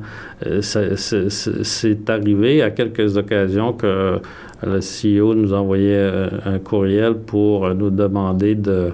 c'est 0.60 2.10
arrivé 2.10 2.60
à 2.60 2.70
quelques 2.70 3.16
occasions 3.16 3.72
que 3.72 4.18
le 4.62 4.80
CEO 4.80 5.34
nous 5.34 5.52
envoyait 5.52 6.10
un, 6.44 6.58
courriel 6.58 7.14
pour 7.14 7.74
nous 7.74 7.90
demander 7.90 8.54
de, 8.54 8.92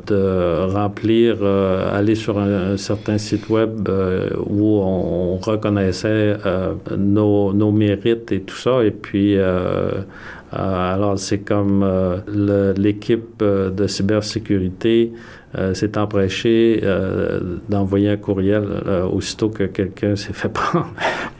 remplir, 0.66 1.38
euh, 1.42 1.96
aller 1.96 2.14
sur 2.14 2.38
un, 2.38 2.76
certain 2.76 3.18
site 3.18 3.48
web 3.48 3.88
euh, 3.88 4.30
où 4.46 4.78
on, 4.80 5.36
reconnaissait 5.36 6.36
euh, 6.46 6.74
nos, 6.96 7.52
nos, 7.52 7.70
mérites 7.70 8.32
et 8.32 8.40
tout 8.40 8.56
ça. 8.56 8.82
Et 8.84 8.90
puis, 8.90 9.36
alors 10.52 11.18
c'est 11.18 11.38
comme 11.38 11.84
l'équipe 12.76 13.42
de 13.42 13.86
cybersécurité 13.86 15.12
euh, 15.58 15.74
s'est 15.74 15.98
emprêché 15.98 16.80
euh, 16.82 17.58
d'envoyer 17.68 18.08
un 18.08 18.16
courriel 18.16 18.64
euh, 18.86 19.04
aussitôt 19.04 19.50
que 19.50 19.64
quelqu'un 19.64 20.16
s'est 20.16 20.32
fait 20.32 20.48
prendre 20.52 20.88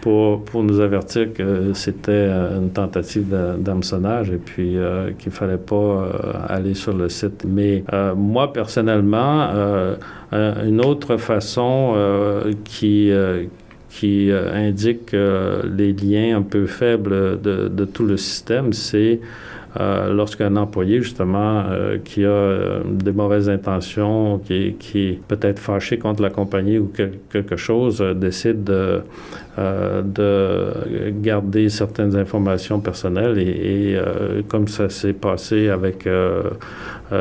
pour, 0.03 0.45
pour 0.45 0.63
nous 0.63 0.81
avertir 0.81 1.33
que 1.33 1.73
c'était 1.73 2.29
une 2.29 2.69
tentative 2.71 3.35
d'hameçonnage 3.59 4.31
et 4.31 4.37
puis 4.37 4.77
qu'il 5.19 5.33
fallait 5.33 5.57
pas 5.57 6.09
aller 6.49 6.75
sur 6.75 6.95
le 6.95 7.09
site. 7.09 7.45
Mais 7.47 7.85
moi, 8.17 8.53
personnellement, 8.53 9.49
une 10.33 10.85
autre 10.85 11.17
façon 11.19 11.95
qui 12.65 13.13
qui 13.89 14.33
indique 14.33 15.13
les 15.13 15.93
liens 15.93 16.39
un 16.39 16.43
peu 16.43 16.67
faibles 16.67 17.41
de, 17.41 17.69
de 17.69 17.85
tout 17.85 18.05
le 18.05 18.17
système, 18.17 18.73
c'est 18.73 19.21
euh, 19.81 20.13
lorsqu'un 20.13 20.57
employé, 20.57 21.01
justement, 21.01 21.65
euh, 21.71 21.97
qui 22.05 22.25
a 22.25 22.29
euh, 22.29 22.83
des 22.85 23.13
mauvaises 23.13 23.49
intentions, 23.49 24.39
qui, 24.39 24.75
qui 24.79 25.09
est 25.09 25.21
peut-être 25.27 25.59
fâché 25.59 25.99
contre 25.99 26.21
la 26.21 26.29
compagnie 26.29 26.79
ou 26.79 26.93
quelque 27.31 27.57
chose, 27.57 28.05
décide 28.17 28.65
de, 28.65 29.01
de 29.57 30.73
garder 31.23 31.69
certaines 31.69 32.17
informations 32.17 32.81
personnelles 32.81 33.39
et, 33.39 33.93
et 33.93 33.99
comme 34.49 34.69
ça 34.69 34.89
s'est 34.89 35.13
passé 35.13 35.69
avec 35.69 36.07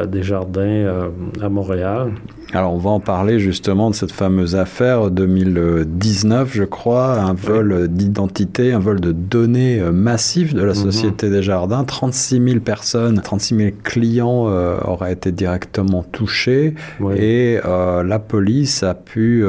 des 0.07 0.23
jardins 0.23 1.11
à 1.41 1.49
Montréal. 1.49 2.13
Alors, 2.53 2.73
on 2.73 2.77
va 2.77 2.89
en 2.89 2.99
parler 2.99 3.39
justement 3.39 3.89
de 3.89 3.95
cette 3.95 4.11
fameuse 4.11 4.57
affaire 4.57 5.09
2019, 5.09 6.51
je 6.53 6.63
crois, 6.65 7.13
un 7.17 7.33
vol 7.33 7.87
d'identité, 7.87 8.73
un 8.73 8.79
vol 8.79 8.99
de 8.99 9.13
données 9.13 9.79
euh, 9.79 9.93
massif 9.93 10.53
de 10.53 10.61
la 10.61 10.73
mhm. 10.73 10.91
Société 10.91 11.29
des 11.29 11.43
Jardins. 11.43 11.85
36 11.85 12.43
000 12.43 12.59
personnes, 12.59 13.21
36 13.21 13.55
000 13.55 13.69
clients 13.83 14.49
euh, 14.49 14.77
auraient 14.83 15.13
été 15.13 15.31
directement 15.31 16.03
touchés 16.03 16.75
et 17.15 17.59
euh, 17.63 18.03
la 18.03 18.19
police 18.19 18.83
a 18.83 18.95
pu, 18.95 19.45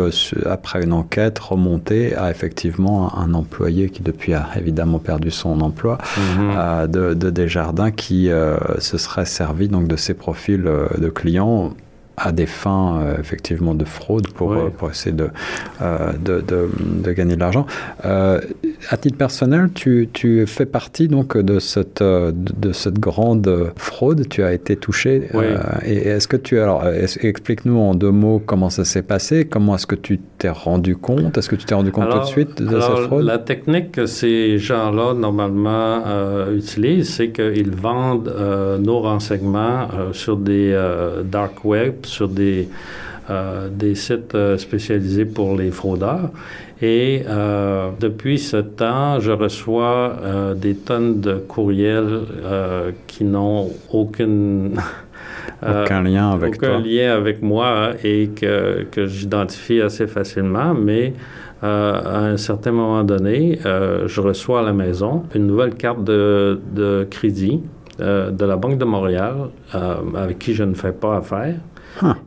après 0.47 0.85
une 0.85 0.93
enquête, 0.93 1.41
remonter 1.41 2.15
à 2.15 2.31
effectivement 2.31 3.19
un, 3.19 3.35
employé 3.35 3.89
qui 3.89 4.03
depuis 4.03 4.35
a 4.35 4.47
évidemment 4.57 4.99
perdu 4.99 5.31
son 5.31 5.61
emploi 5.61 5.99
mhm. 6.17 6.87
de, 6.89 7.15
de 7.15 7.31
Desjardins 7.31 7.91
qui 7.91 8.29
se 8.79 8.99
serait 8.99 9.25
servi 9.25 9.69
donc 9.69 9.89
de 9.89 9.97
ces 9.97 10.15
profils 10.33 10.65
de 10.99 11.09
clients 11.09 11.75
à 12.17 12.33
des 12.33 12.47
fins 12.47 13.01
euh, 13.01 13.17
effectivement 13.19 13.75
de 13.75 13.85
fraude 13.85 14.29
pour, 14.33 14.53
euh, 14.53 14.69
pour 14.77 14.91
essayer 14.91 15.15
de, 15.15 15.29
euh, 15.81 16.13
de, 16.13 16.41
de, 16.41 16.69
de, 17.03 17.13
gagner 17.13 17.35
de 17.37 17.41
l'argent. 17.41 17.67
à 18.03 18.97
titre 19.01 19.17
personnel, 19.17 19.71
tu, 19.75 20.09
tu, 20.13 20.47
fais 20.47 20.67
partie 20.67 21.09
donc 21.09 21.37
de 21.37 21.59
cette, 21.59 22.03
de, 22.03 22.73
cette 22.73 22.99
grande 22.99 23.73
fraude. 23.77 24.29
Tu 24.29 24.43
as 24.43 24.53
été 24.53 24.77
touché. 24.77 25.29
et 25.85 26.09
est-ce 26.09 26.29
que 26.29 26.37
tu 26.37 26.59
alors 26.59 26.87
explique-nous 26.87 27.79
en 27.79 27.95
deux 27.95 28.11
mots 28.11 28.43
comment 28.45 28.71
ça 28.71 28.85
s'est 28.85 29.03
passé, 29.03 29.47
comment 29.47 29.75
est-ce 29.77 29.87
que 29.87 29.95
tu 29.95 30.21
t'es 30.39 30.51
rendu 30.51 30.97
compte, 30.97 31.39
est-ce 31.39 31.49
que 31.49 31.57
tu 31.57 31.65
t'es 31.65 31.75
rendu 31.75 31.93
compte 31.93 32.11
tout 32.11 32.19
de 32.19 32.25
suite 32.25 32.63
de 32.63 32.81
cette 32.81 32.99
fraude? 33.07 33.25
La 33.25 33.39
technique 33.39 33.93
que 33.93 34.07
ces 34.07 34.59
gens-là 34.59 35.15
normalement 35.15 36.03
utilisent, 36.55 37.15
c'est 37.15 37.31
qu'ils 37.31 37.75
vendent 37.75 38.35
nos 38.81 39.01
renseignements 39.01 39.89
sur 40.13 40.37
des 40.37 40.73
dark 41.25 41.65
web 41.65 42.03
sur 42.13 42.29
des, 42.29 42.69
euh, 43.31 43.69
des 43.71 43.95
sites 43.95 44.35
euh, 44.35 44.59
spécialisés 44.59 45.25
pour 45.25 45.57
les 45.57 45.71
fraudeurs. 45.71 46.31
Et 46.83 47.23
euh, 47.29 47.91
depuis 48.01 48.41
ce 48.41 48.57
temps, 48.57 49.21
je 49.21 49.31
reçois 49.31 50.17
des 50.57 50.75
tonnes 50.75 51.21
de 51.21 51.35
courriels 51.35 52.23
qui 53.07 53.23
n'ont 53.23 53.71
aucune... 53.93 54.75
aucun 55.63 56.03
lien 56.03 56.31
avec 56.33 56.57
aucun 56.57 56.81
lien 56.81 57.15
avec 57.15 57.41
moi 57.41 57.91
et 58.03 58.31
que, 58.35 58.83
que 58.91 59.07
j'identifie 59.07 59.81
assez 59.81 60.09
facilement, 60.09 60.75
mais 60.75 61.15
à 61.63 62.19
un 62.19 62.37
certain 62.37 62.73
moment 62.73 63.05
donné, 63.05 63.61
je 63.63 64.21
reçois 64.21 64.59
à 64.59 64.63
la 64.65 64.73
maison 64.73 65.23
une 65.37 65.47
nouvelle 65.47 65.75
carte 65.75 66.03
de, 66.03 66.61
de 66.75 67.07
crédit 67.09 67.61
de 68.01 68.45
la 68.45 68.57
Banque 68.57 68.79
de 68.79 68.85
Montréal 68.85 69.35
avec 70.17 70.41
qui 70.41 70.55
je 70.55 70.65
ne 70.65 70.75
fais 70.75 70.91
pas 70.91 71.19
affaire. 71.19 71.55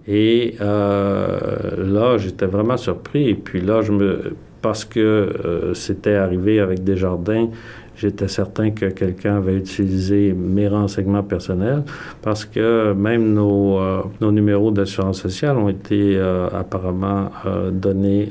Et 0.07 0.55
euh, 0.61 1.75
là, 1.77 2.17
j'étais 2.17 2.45
vraiment 2.45 2.77
surpris. 2.77 3.29
Et 3.29 3.35
puis 3.35 3.61
là, 3.61 3.81
je 3.81 3.91
me, 3.91 4.35
parce 4.61 4.85
que 4.85 4.99
euh, 4.99 5.73
c'était 5.73 6.15
arrivé 6.15 6.59
avec 6.59 6.83
Desjardins, 6.83 7.49
j'étais 7.97 8.27
certain 8.27 8.71
que 8.71 8.87
quelqu'un 8.87 9.37
avait 9.37 9.55
utilisé 9.55 10.33
mes 10.33 10.67
renseignements 10.67 11.23
personnels 11.23 11.83
parce 12.21 12.45
que 12.45 12.93
même 12.93 13.33
nos, 13.33 13.79
euh, 13.79 14.01
nos 14.21 14.31
numéros 14.31 14.71
d'assurance 14.71 15.21
sociale 15.21 15.57
ont 15.57 15.69
été 15.69 16.15
euh, 16.17 16.47
apparemment 16.53 17.29
euh, 17.45 17.71
donnés 17.71 18.29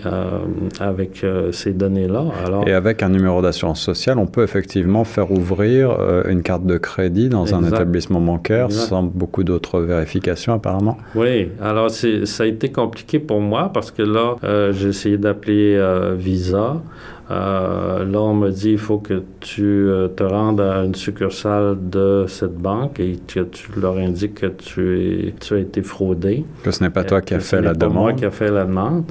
avec 0.80 1.24
ces 1.52 1.72
données-là. 1.72 2.24
Alors, 2.44 2.68
Et 2.68 2.72
avec 2.72 3.02
un 3.02 3.08
numéro 3.08 3.40
d'assurance 3.42 3.80
sociale, 3.80 4.18
on 4.18 4.26
peut 4.26 4.42
effectivement 4.42 5.04
faire 5.04 5.30
ouvrir 5.30 5.96
une 6.28 6.42
carte 6.42 6.64
de 6.66 6.78
crédit 6.78 7.28
dans 7.28 7.54
un 7.54 7.64
établissement 7.64 8.20
bancaire 8.20 8.70
sans 8.70 9.02
beaucoup 9.02 9.44
d'autres 9.44 9.80
vérifications 9.80 10.54
apparemment. 10.54 10.98
Oui, 11.14 11.48
alors 11.60 11.90
ça 11.90 12.42
a 12.42 12.46
été 12.46 12.70
compliqué 12.70 13.18
pour 13.18 13.40
moi 13.40 13.70
parce 13.72 13.90
que 13.90 14.02
là, 14.02 14.36
j'ai 14.72 14.88
essayé 14.88 15.18
d'appeler 15.18 15.80
Visa. 16.16 16.80
Euh, 17.30 18.04
là, 18.04 18.20
on 18.20 18.34
me 18.34 18.50
dit 18.50 18.72
il 18.72 18.78
faut 18.78 18.98
que 18.98 19.22
tu 19.40 19.62
euh, 19.62 20.08
te 20.08 20.22
rendes 20.22 20.60
à 20.60 20.84
une 20.84 20.94
succursale 20.94 21.76
de 21.80 22.26
cette 22.28 22.56
banque 22.56 23.00
et 23.00 23.18
que 23.26 23.40
tu 23.40 23.68
leur 23.80 23.96
indiques 23.96 24.34
que 24.34 24.46
tu, 24.46 25.32
tu 25.40 25.54
as 25.54 25.58
été 25.58 25.80
fraudé. 25.80 26.44
Que 26.62 26.70
ce 26.70 26.84
n'est 26.84 26.90
pas 26.90 27.04
toi 27.04 27.22
qui 27.22 27.32
as 27.32 27.40
fait 27.40 27.62
la 27.62 27.72
demande. 27.72 27.92
C'est 27.92 27.98
moi 27.98 28.12
qui 28.12 28.24
a 28.26 28.30
fait 28.30 28.50
la 28.50 28.64
demande. 28.64 29.04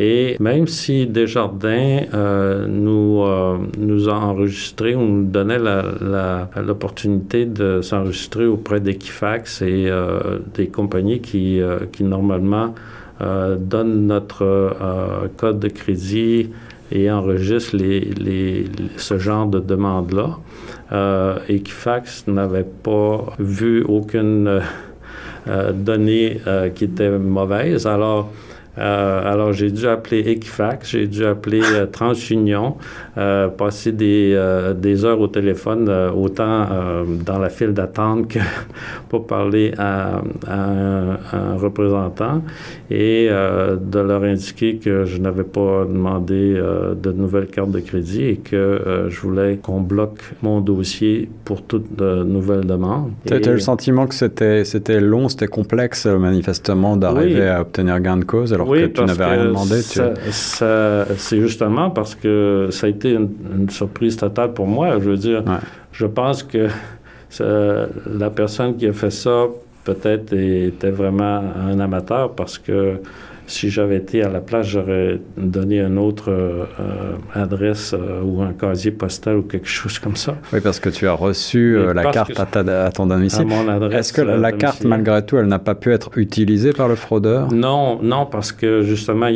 Et 0.00 0.36
même 0.40 0.66
si 0.66 1.06
Desjardins 1.06 2.00
euh, 2.12 2.66
nous, 2.66 3.24
nous 3.78 4.08
a 4.08 4.14
enregistré 4.14 4.96
ou 4.96 5.02
nous 5.02 5.24
donnait 5.24 5.58
l'opportunité 6.56 7.44
de 7.44 7.82
s'enregistrer 7.82 8.46
auprès 8.46 8.80
d'Equifax 8.80 9.62
et 9.62 9.90
des 10.54 10.66
compagnies 10.68 11.20
qui, 11.20 11.60
qui 11.92 12.02
normalement 12.04 12.74
donnent 13.20 14.06
notre 14.06 14.74
code 15.36 15.60
de 15.60 15.68
crédit 15.68 16.50
et 16.92 17.10
enregistre 17.10 17.76
ce 18.96 19.18
genre 19.18 19.46
de 19.46 19.60
demande-là. 19.60 20.38
Euh, 20.92 21.38
Equifax 21.48 22.26
n'avait 22.26 22.64
pas 22.64 23.32
vu 23.38 23.84
aucune 23.84 24.60
euh, 25.48 25.72
donnée 25.72 26.40
euh, 26.46 26.68
qui 26.70 26.84
était 26.84 27.10
mauvaise. 27.10 27.86
Alors, 27.86 28.30
euh, 28.80 29.32
alors, 29.32 29.52
j'ai 29.52 29.70
dû 29.70 29.86
appeler 29.86 30.20
Equifax, 30.20 30.90
j'ai 30.90 31.06
dû 31.06 31.24
appeler 31.24 31.60
euh, 31.62 31.86
TransUnion, 31.86 32.76
euh, 33.18 33.48
passer 33.48 33.92
des, 33.92 34.38
des, 34.76 35.04
heures 35.04 35.20
au 35.20 35.28
téléphone, 35.28 35.90
autant 36.16 36.66
dans 37.24 37.38
la 37.38 37.48
file 37.48 37.72
d'attente 37.72 38.28
que 38.28 38.38
pour 39.08 39.26
parler 39.26 39.72
à, 39.78 40.22
un, 40.48 41.56
représentant 41.56 42.42
et 42.90 43.28
de 43.28 43.98
leur 43.98 44.22
indiquer 44.22 44.76
que 44.76 45.04
je 45.04 45.18
n'avais 45.18 45.44
pas 45.44 45.84
demandé 45.84 46.60
de 47.00 47.12
nouvelles 47.12 47.46
cartes 47.46 47.70
de 47.70 47.80
crédit 47.80 48.24
et 48.24 48.36
que 48.36 49.06
je 49.08 49.20
voulais 49.20 49.58
qu'on 49.62 49.80
bloque 49.80 50.20
mon 50.42 50.60
dossier 50.60 51.28
pour 51.44 51.62
toute 51.62 52.00
nouvelle 52.00 52.66
demande. 52.66 53.10
Tu 53.26 53.34
as 53.34 53.38
eu 53.38 53.52
le 53.52 53.58
sentiment 53.58 54.06
que 54.06 54.14
c'était, 54.14 55.00
long, 55.00 55.28
c'était 55.28 55.46
complexe 55.46 56.06
manifestement 56.06 56.96
d'arriver 56.96 57.48
à 57.48 57.62
obtenir 57.62 58.00
gain 58.00 58.16
de 58.16 58.24
cause 58.24 58.52
alors 58.52 58.69
oui, 58.70 58.80
que 58.82 58.86
tu 58.98 59.04
n'avais 59.04 59.24
rien 59.24 59.44
demandé. 59.46 59.80
c'est 59.82 61.40
justement 61.40 61.90
parce 61.90 62.14
que 62.14 62.68
ça 62.70 62.86
a 62.86 62.90
été 62.90 63.12
une, 63.12 63.68
surprise 63.70 64.16
totale 64.16 64.52
pour 64.52 64.66
moi. 64.66 64.98
Je 65.00 65.10
veux 65.10 65.16
dire, 65.16 65.44
je 65.92 66.06
pense 66.06 66.42
que 66.42 66.68
la 67.38 68.30
personne 68.30 68.76
qui 68.76 68.86
a 68.86 68.92
fait 68.92 69.10
ça 69.10 69.46
peut-être 69.84 70.32
était 70.32 70.90
vraiment 70.90 71.42
un 71.68 71.80
amateur 71.80 72.32
parce 72.32 72.58
que 72.58 73.00
si 73.50 73.68
j'avais 73.68 73.96
été 73.96 74.22
à 74.22 74.28
la 74.28 74.40
place, 74.40 74.68
j'aurais 74.68 75.20
donné 75.36 75.80
une 75.80 75.98
autre 75.98 76.30
euh, 76.30 76.64
adresse 77.34 77.94
euh, 77.94 78.22
ou 78.22 78.42
un 78.42 78.52
casier 78.52 78.92
postal 78.92 79.38
ou 79.38 79.42
quelque 79.42 79.68
chose 79.68 79.98
comme 79.98 80.14
ça. 80.14 80.36
Oui, 80.52 80.60
parce 80.60 80.78
que 80.78 80.88
tu 80.88 81.08
as 81.08 81.12
reçu 81.12 81.76
euh, 81.76 81.92
la 81.92 82.12
carte 82.12 82.38
à, 82.38 82.84
à, 82.84 82.90
ton 82.92 83.06
domicile. 83.06 83.46
Est-ce 83.90 84.12
que 84.12 84.22
la, 84.22 84.52
carte, 84.52 84.84
malgré 84.84 85.24
tout, 85.26 85.36
elle 85.36 85.46
n'a 85.46 85.58
pas 85.58 85.74
pu 85.74 85.92
être 85.92 86.16
utilisée 86.16 86.72
par 86.72 86.86
le 86.86 86.94
fraudeur? 86.94 87.52
Non, 87.52 87.98
non, 88.00 88.24
parce 88.24 88.52
que 88.52 88.82
justement, 88.82 89.28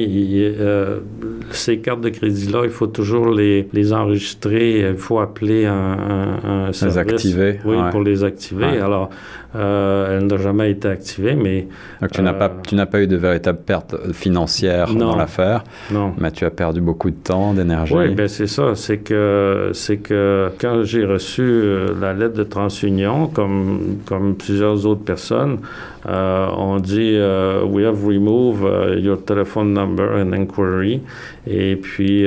ces 1.51 1.79
cartes 1.79 2.01
de 2.01 2.11
crédit-là, 2.11 2.61
il 2.65 2.71
faut 2.71 2.87
toujours 2.87 3.31
les, 3.31 3.69
les, 3.73 3.93
enregistrer. 3.93 4.91
Il 4.91 4.97
faut 4.97 5.19
appeler 5.19 5.67
un, 5.67 6.69
un, 6.69 6.73
service. 6.73 6.95
Les 6.95 6.99
activer. 6.99 7.61
Oui, 7.65 7.77
pour 7.91 8.03
les 8.03 8.23
activer. 8.23 8.79
Alors, 8.79 9.11
elle 9.55 10.27
n'a 10.27 10.37
jamais 10.37 10.71
été 10.71 10.89
activée, 10.89 11.35
mais... 11.35 11.67
Donc, 12.01 12.13
tu 12.13 12.23
n'as 12.23 12.33
pas, 12.33 12.53
tu 12.67 12.75
n'as 12.77 12.87
pas 12.87 13.01
eu 13.01 13.07
de 13.07 13.17
véritable 13.17 13.59
perte 13.65 13.95
financière 14.13 14.95
dans 14.95 15.17
l'affaire. 15.17 15.65
Non. 15.91 16.13
Mais 16.19 16.31
tu 16.31 16.45
as 16.45 16.51
perdu 16.51 16.81
beaucoup 16.81 17.11
de 17.11 17.17
temps, 17.17 17.55
d'énergie. 17.55 17.95
Oui, 17.95 18.15
ben 18.15 18.29
c'est 18.29 18.47
ça. 18.47 18.75
C'est 18.75 18.99
que, 18.99 19.71
c'est 19.73 19.99
que 19.99 20.51
quand 20.61 20.83
j'ai 20.85 21.05
reçu 21.05 21.43
euh, 21.43 21.89
la 22.01 22.13
lettre 22.13 22.35
de 22.35 22.45
transunion, 22.45 23.27
comme, 23.27 23.99
comme 24.07 24.35
plusieurs 24.35 24.87
autres 24.87 25.05
personnes, 25.05 25.59
euh, 26.07 26.49
on 26.57 26.79
dit 26.79 27.15
euh, 27.15 27.65
We 27.65 27.87
have 27.87 28.05
removed 28.05 28.63
your 29.03 29.23
telephone 29.25 29.73
number 29.73 30.11
and 30.17 30.33
inquiry. 30.33 31.01
Et 31.47 31.77
puis, 31.77 32.27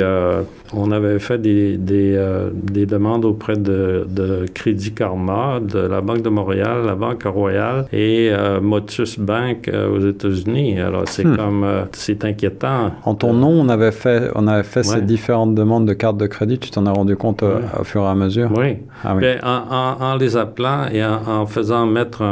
on 0.74 0.92
avait 0.92 1.18
fait 1.18 1.40
des, 1.40 1.78
des, 1.78 2.20
des 2.54 2.86
demandes 2.86 3.26
auprès 3.26 3.56
de, 3.56 4.06
de, 4.08 4.46
Crédit 4.54 4.94
Karma, 4.94 5.60
de 5.60 5.80
la 5.80 6.02
Banque 6.02 6.22
de 6.22 6.30
Montréal, 6.30 6.84
la 6.86 6.94
Banque 6.94 7.24
Royale 7.24 7.88
et 7.92 8.32
Motus 8.62 9.18
Bank 9.18 9.72
aux 9.74 10.00
États-Unis. 10.00 10.80
Alors, 10.80 11.04
c'est 11.08 11.26
hmm. 11.26 11.36
comme 11.36 11.57
comme 11.60 11.88
c'est 11.93 12.24
inquiétant. 12.26 12.91
En 13.04 13.15
ton 13.15 13.34
nom, 13.34 13.50
on 13.50 13.70
avait 13.70 13.91
fait, 13.91 14.30
on 14.36 14.48
avait 14.48 14.63
fait 14.63 14.84
ces 14.84 15.02
différentes 15.02 15.56
demandes 15.56 15.88
de 15.88 15.93
carte 15.93 16.17
de 16.17 16.28
crédit. 16.28 16.60
Tu 16.60 16.72
t'en 16.72 16.86
as 16.86 16.91
rendu 16.91 17.15
compte 17.15 17.43
au 17.43 17.84
fur 17.84 18.04
et 18.04 18.08
à 18.08 18.15
mesure? 18.15 18.52
Oui. 18.56 18.78
Ah, 19.04 19.15
oui. 19.15 19.22
Ben, 19.22 19.39
en, 19.43 20.15
les 20.17 20.38
appelant 20.38 20.88
et 20.91 21.04
en, 21.04 21.46
faisant 21.46 21.86
mettre 21.86 22.24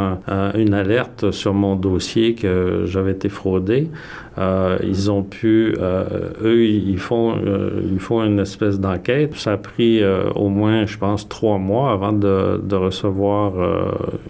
une 0.55 0.73
alerte 0.73 1.31
sur 1.31 1.53
mon 1.53 1.75
dossier 1.75 2.35
que 2.35 2.83
j'avais 2.85 3.11
été 3.11 3.29
fraudé, 3.29 3.89
euh, 4.37 4.77
ils 4.83 5.09
ont 5.11 5.23
pu, 5.23 5.73
euh, 5.79 6.03
eux, 6.43 6.65
ils 6.65 6.97
font, 6.97 7.35
euh, 7.35 7.81
ils 7.91 7.99
font 7.99 8.23
une 8.23 8.39
espèce 8.39 8.79
d'enquête. 8.79 9.35
Ça 9.35 9.53
a 9.53 9.57
pris 9.57 10.03
au 10.35 10.49
moins, 10.49 10.85
je 10.85 10.97
pense, 10.97 11.27
trois 11.27 11.57
mois 11.57 11.91
avant 11.91 12.11
de, 12.11 12.61
de 12.61 12.75
recevoir 12.75 13.53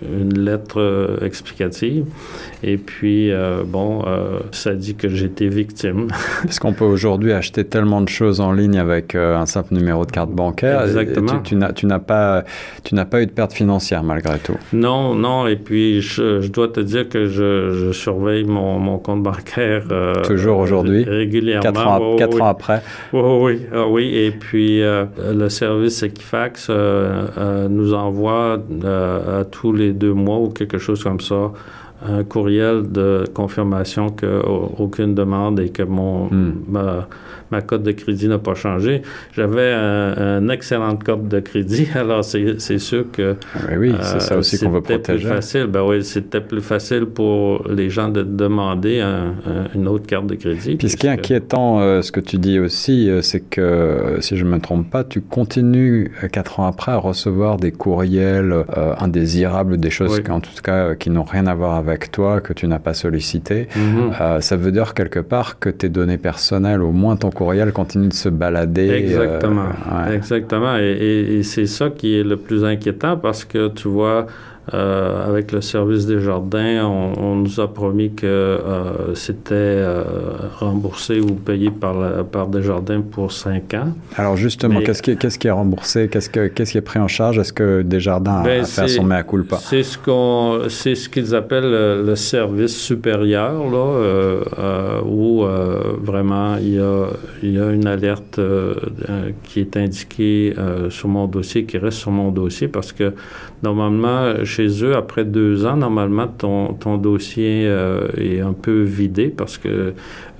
une 0.01 0.37
lettre 0.39 1.19
explicative. 1.21 2.05
Et 2.63 2.77
puis, 2.77 3.31
bon, 3.65 4.03
ça 4.51 4.73
dit 4.73 4.95
que 4.95 5.09
j'étais 5.09 5.47
victime. 5.47 6.07
Parce 6.43 6.59
qu'on 6.59 6.73
peut 6.73 6.85
aujourd'hui 6.85 7.31
acheter 7.31 7.63
tellement 7.63 8.01
de 8.01 8.09
choses 8.09 8.39
en 8.39 8.51
ligne 8.51 8.77
avec 8.77 9.15
un 9.15 9.45
simple 9.45 9.73
numéro 9.73 10.05
de 10.05 10.11
carte 10.11 10.31
bancaire. 10.31 10.83
Exactement. 10.83 11.39
tu, 11.39 11.55
tu 11.75 11.85
n'as 11.85 11.99
pas, 11.99 12.43
tu 12.83 12.95
n'as 12.95 13.05
pas 13.05 13.21
eu 13.21 13.25
de 13.25 13.31
perte 13.31 13.53
financière 13.53 14.03
malgré 14.03 14.37
tout. 14.39 14.57
Non, 14.73 15.15
non. 15.15 15.47
Et 15.47 15.55
puis, 15.55 16.01
je, 16.01 16.41
je 16.41 16.47
dois 16.49 16.67
te 16.67 16.79
dire 16.79 17.09
que 17.09 17.25
je, 17.25 17.71
je 17.71 17.91
surveille 17.91 18.45
mon, 18.45 18.79
mon 18.79 18.97
compte 18.97 19.23
bancaire 19.23 19.83
euh, 19.95 20.23
Toujours 20.23 20.59
aujourd'hui. 20.59 21.03
Régulièrement. 21.03 21.61
Quatre 21.61 21.87
ans, 21.87 22.15
quatre 22.15 22.41
ans 22.41 22.47
après. 22.47 22.81
Oui, 23.13 23.21
oui, 23.41 23.61
ah 23.73 23.87
oui. 23.87 24.15
Et 24.15 24.31
puis, 24.31 24.81
euh, 24.81 25.05
le 25.33 25.49
service 25.49 26.03
Equifax 26.03 26.67
euh, 26.69 27.67
nous 27.69 27.93
envoie 27.93 28.59
à 28.83 29.43
tous 29.45 29.73
les 29.73 29.93
deux 29.93 30.13
mois 30.13 30.39
ou 30.39 30.49
quelque 30.49 30.77
chose 30.77 31.03
comme 31.03 31.19
ça 31.19 31.51
un 32.07 32.23
courriel 32.23 32.91
de 32.91 33.23
confirmation 33.33 34.09
qu'aucune 34.09 35.15
demande 35.15 35.59
et 35.59 35.69
que 35.69 35.81
mon, 35.81 36.25
hmm 36.25 36.53
ma 36.67 37.07
cote 37.61 37.83
de 37.83 37.91
crédit 37.91 38.27
n'a 38.27 38.39
pas 38.39 38.55
changé. 38.55 39.01
J'avais 39.33 39.73
un, 39.73 40.39
une 40.41 40.51
excellente 40.51 41.03
cote 41.03 41.27
de 41.27 41.39
crédit, 41.39 41.87
alors 41.95 42.23
c'est 42.23 42.79
sûr 42.79 43.05
que. 43.11 43.35
Oui, 43.69 43.77
oui 43.77 43.95
c'est 44.01 44.21
ça 44.21 44.37
aussi 44.37 44.59
qu'on 44.59 44.69
veut 44.69 44.81
protéger. 44.81 45.25
Plus 45.25 45.35
facile. 45.35 45.67
Ben 45.67 45.83
oui, 45.83 46.03
c'était 46.03 46.41
plus 46.41 46.61
facile 46.61 47.05
pour 47.05 47.67
les 47.69 47.89
gens 47.89 48.09
de 48.09 48.23
demander 48.23 49.01
une 49.73 49.87
autre 49.87 50.05
carte 50.05 50.27
de 50.27 50.35
crédit. 50.35 50.75
Puis 50.75 50.89
ce 50.89 50.97
qui 50.97 51.07
est 51.07 51.11
inquiétant, 51.11 51.79
euh, 51.79 52.01
ce 52.01 52.11
que 52.11 52.19
tu 52.19 52.37
dis 52.37 52.59
aussi, 52.59 53.09
euh, 53.09 53.21
c'est 53.21 53.39
que, 53.39 54.17
si 54.19 54.37
je 54.37 54.43
ne 54.43 54.49
me 54.49 54.59
trompe 54.59 54.89
pas, 54.89 55.03
tu 55.03 55.21
continues 55.21 56.11
euh, 56.23 56.27
quatre 56.27 56.59
ans 56.59 56.67
après 56.67 56.91
à 56.91 56.97
recevoir 56.97 57.57
des 57.57 57.71
courriels 57.71 58.65
indésirables, 58.99 59.77
des 59.77 59.89
choses 59.89 60.21
en 60.29 60.39
tout 60.39 60.51
cas 60.63 60.95
qui 60.95 61.09
n'ont 61.09 61.23
rien 61.23 61.47
à 61.47 61.55
voir 61.55 61.75
avec 61.75 62.11
toi, 62.11 62.41
que 62.41 62.53
tu 62.53 62.67
n'as 62.67 62.79
pas 62.79 62.93
sollicité. 62.93 63.67
Mm-hmm. 63.75 64.41
ça 64.41 64.55
veut 64.55 64.71
dire 64.71 64.93
quelque 64.93 65.19
part 65.19 65.59
que 65.59 65.69
tes 65.69 65.89
données 65.89 66.17
personnelles, 66.17 66.81
au 66.81 66.91
moins 66.91 67.15
ton 67.15 67.29
courriel 67.35 67.71
continue 67.71 68.07
de 68.07 68.13
se 68.13 68.29
balader. 68.29 68.89
Euh, 68.89 68.97
Exactement. 68.97 69.69
Exactement. 70.11 70.77
et 70.77 71.41
c'est 71.43 71.67
ça 71.67 71.91
qui 71.91 72.17
est 72.19 72.23
le 72.23 72.37
plus 72.37 72.63
inquiétant 72.65 73.17
parce 73.17 73.45
que 73.45 73.67
tu 73.67 73.87
vois, 73.87 74.25
euh, 74.73 75.27
avec 75.27 75.51
le 75.51 75.61
service 75.61 76.07
des 76.07 76.19
jardins, 76.19 76.85
on, 76.85 77.35
nous 77.35 77.59
a 77.59 77.71
promis 77.71 78.13
que 78.13 78.25
euh, 78.25 79.13
c'était 79.13 79.53
euh, 79.53 80.03
remboursé 80.57 81.19
ou 81.19 81.33
payé 81.33 81.69
par, 81.69 81.93
la, 81.93 82.23
par 82.23 82.47
Desjardins 82.47 83.01
pour 83.01 83.31
cinq 83.31 83.75
ans. 83.75 83.93
Alors 84.15 84.37
justement, 84.37 84.79
qu'est-ce 84.81 85.03
qui, 85.37 85.47
est 85.47 85.51
remboursé? 85.51 86.07
Qu'est-ce, 86.07 86.29
que, 86.29 86.47
qu'est-ce 86.47 86.71
qui 86.71 86.77
est 86.79 86.81
pris 86.81 86.97
en 86.97 87.07
charge? 87.07 87.37
Est-ce 87.37 87.53
que 87.53 87.83
Desjardins 87.83 88.41
ben, 88.41 88.63
a 88.63 88.65
fait 88.65 88.87
son 88.87 89.03
mea 89.03 89.21
culpa? 89.21 89.57
C'est 89.57 89.83
ce, 89.83 89.99
qu'on, 89.99 90.61
c'est 90.69 90.95
ce 90.95 91.09
qu'ils 91.09 91.35
appellent 91.35 91.69
le, 92.03 92.15
service 92.15 92.75
supérieur, 92.75 93.69
là, 93.69 95.01
où 95.05 95.45
vraiment 96.01 96.55
il 96.57 96.75
y, 96.75 96.79
a, 96.79 97.07
il 97.43 97.51
y 97.51 97.59
a 97.59 97.69
une 97.69 97.85
alerte 97.85 98.39
qui 99.43 99.59
est 99.59 99.77
indiquée 99.77 100.55
sur 100.89 101.09
mon 101.09 101.27
dossier, 101.27 101.65
qui 101.65 101.77
reste 101.77 101.99
sur 101.99 102.11
mon 102.11 102.31
dossier, 102.31 102.67
parce 102.67 102.93
que 102.93 103.13
normalement, 103.61 104.33
chez 104.55 104.83
eux, 104.83 104.95
après 104.95 105.25
deux 105.25 105.65
ans, 105.65 105.75
normalement, 105.75 106.27
ton, 106.27 106.73
ton 106.73 106.97
dossier 106.97 107.65
euh, 107.65 108.07
est 108.17 108.39
un 108.39 108.53
peu 108.53 108.83
vidé 108.83 109.27
parce 109.27 109.57
que 109.57 109.93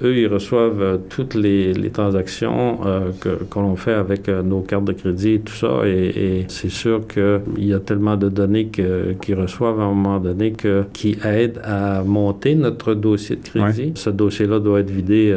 eux, 0.03 0.15
ils 0.15 0.27
reçoivent 0.27 0.81
euh, 0.81 0.97
toutes 1.09 1.35
les, 1.35 1.73
les 1.73 1.89
transactions 1.89 2.79
euh, 2.85 3.11
que, 3.19 3.43
que 3.43 3.59
l'on 3.59 3.75
fait 3.75 3.93
avec 3.93 4.29
nos 4.29 4.61
cartes 4.61 4.85
de 4.85 4.93
crédit 4.93 5.33
et 5.33 5.39
tout 5.39 5.53
ça. 5.53 5.81
Et, 5.85 6.45
c'est 6.47 6.69
sûr 6.69 7.07
qu'il 7.07 7.65
y 7.65 7.73
a 7.73 7.79
tellement 7.79 8.15
de 8.15 8.29
données 8.29 8.67
qu'ils 8.67 9.35
reçoivent 9.35 9.79
à 9.79 9.83
un 9.83 9.93
moment 9.93 10.19
donné 10.19 10.51
que, 10.51 10.83
qui 10.93 11.17
aident 11.23 11.59
à 11.63 12.03
monter 12.03 12.55
notre 12.55 12.93
dossier 12.93 13.35
de 13.35 13.43
crédit. 13.43 13.91
Ce 13.95 14.09
dossier-là 14.09 14.59
doit 14.59 14.79
être 14.79 14.91
vidé 14.91 15.35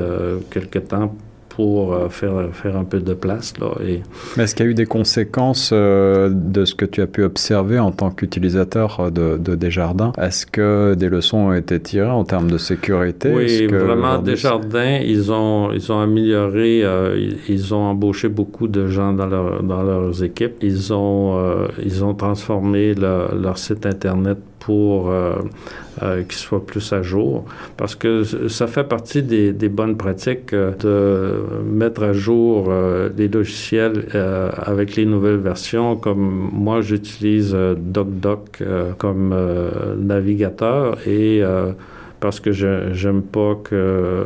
quelque 0.51 0.79
temps 0.79 1.15
pour 1.59 1.93
euh, 1.93 2.09
faire, 2.09 2.51
faire 2.53 2.77
un 2.77 2.85
peu 2.85 3.01
de 3.01 3.15
place. 3.15 3.53
Là, 3.59 3.73
et... 3.85 4.03
Est-ce 4.41 4.55
qu'il 4.55 4.65
y 4.65 4.69
a 4.69 4.71
eu 4.71 4.75
des 4.75 4.87
conséquences 4.87 5.71
euh, 5.73 6.31
de 6.33 6.65
ce 6.65 6.73
que 6.73 6.85
tu 6.85 7.03
as 7.03 7.09
pu 7.09 7.25
observer 7.25 7.81
en 7.81 7.91
tant 7.91 8.13
qu'utilisateur 8.13 9.01
euh, 9.01 9.11
de, 9.11 9.39
de, 9.39 9.57
Desjardins? 9.57 10.13
Est-ce 10.19 10.47
que 10.47 10.95
des 10.95 11.09
leçons 11.09 11.39
ont 11.39 11.53
été 11.53 11.81
tirées 11.81 12.07
en 12.11 12.23
termes 12.23 12.49
de 12.49 12.59
sécurité? 12.59 13.33
Oui, 13.35 13.67
vraiment, 13.67 14.19
Desjardins, 14.19 15.01
ils 15.05 15.33
ont, 15.33 15.73
ils 15.73 15.91
ont 15.91 15.99
amélioré, 15.99 16.85
ils 17.49 17.75
ont 17.75 17.83
embauché 17.83 18.29
beaucoup 18.29 18.69
de 18.69 18.87
gens 18.87 19.13
dans, 19.13 19.27
leur, 19.27 19.61
dans 19.65 19.83
leurs 19.83 20.23
équipes. 20.23 20.63
Ils 20.63 20.93
ont, 20.93 21.67
ils 21.85 22.05
ont 22.05 22.15
transformé 22.15 22.95
leur 22.95 23.59
site 23.59 23.85
Internet 23.85 24.39
pour 24.69 25.11
euh, 25.11 25.37
euh, 26.03 26.23
qu'il 26.25 26.35
soit 26.35 26.67
plus 26.67 26.93
à 26.93 27.01
jour. 27.01 27.47
Parce 27.79 27.95
que 27.95 28.23
ça 28.49 28.67
fait 28.67 28.85
partie 28.85 29.23
des, 29.23 29.69
bonnes 29.71 29.97
pratiques 29.97 30.53
euh, 30.53 30.73
de 30.79 31.65
mettre 31.65 32.03
à 32.03 32.13
jour 32.13 32.71
les 33.17 33.29
logiciels 33.29 33.99
avec 34.73 34.95
les 34.97 35.07
nouvelles 35.07 35.43
versions. 35.53 35.97
Comme 35.97 36.51
moi, 36.53 36.83
j'utilise 36.83 37.57
DocDoc 37.79 38.63
comme 38.99 39.35
navigateur 39.97 40.99
et 41.07 41.43
parce 42.21 42.41
que 42.41 42.53
je 42.53 43.07
n'aime 43.07 43.23
pas 43.23 43.55
que, 43.63 44.25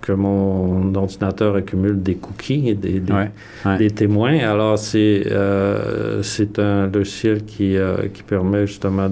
que 0.00 0.12
mon 0.12 0.94
ordinateur 0.94 1.56
accumule 1.56 2.02
des 2.02 2.14
cookies 2.14 2.70
et 2.70 2.74
des, 2.74 3.02
des, 3.78 3.90
témoins. 3.90 4.38
Alors, 4.38 4.78
c'est 4.78 5.24
euh, 5.30 6.22
un 6.58 6.86
logiciel 6.86 7.44
qui, 7.44 7.76
euh, 7.76 8.08
qui 8.12 8.22
permet 8.22 8.66
justement 8.66 9.08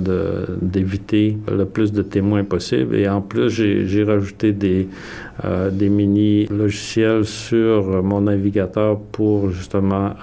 d'éviter 0.63 1.37
le 1.51 1.65
plus 1.67 1.93
de 1.93 2.03
témoins 2.03 2.45
possible. 2.45 2.97
Et 2.97 3.09
en 3.09 3.21
plus, 3.21 3.51
j'ai 3.51 4.05
rajouté 4.05 4.53
des, 4.53 4.89
euh, 5.45 5.71
des 5.71 5.91
mini-logiciels 5.91 7.27
sur 7.27 8.03
mon 8.03 8.23
navigateur 8.23 8.99
pour 9.13 9.51
justement 9.51 10.15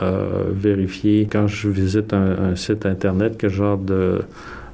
vérifier 0.51 1.27
quand 1.31 1.47
je 1.47 1.69
visite 1.69 2.13
un, 2.13 2.51
un 2.51 2.55
site 2.55 2.85
Internet 2.85 3.35
quel 3.37 3.49
genre 3.49 3.77
de 3.77 4.21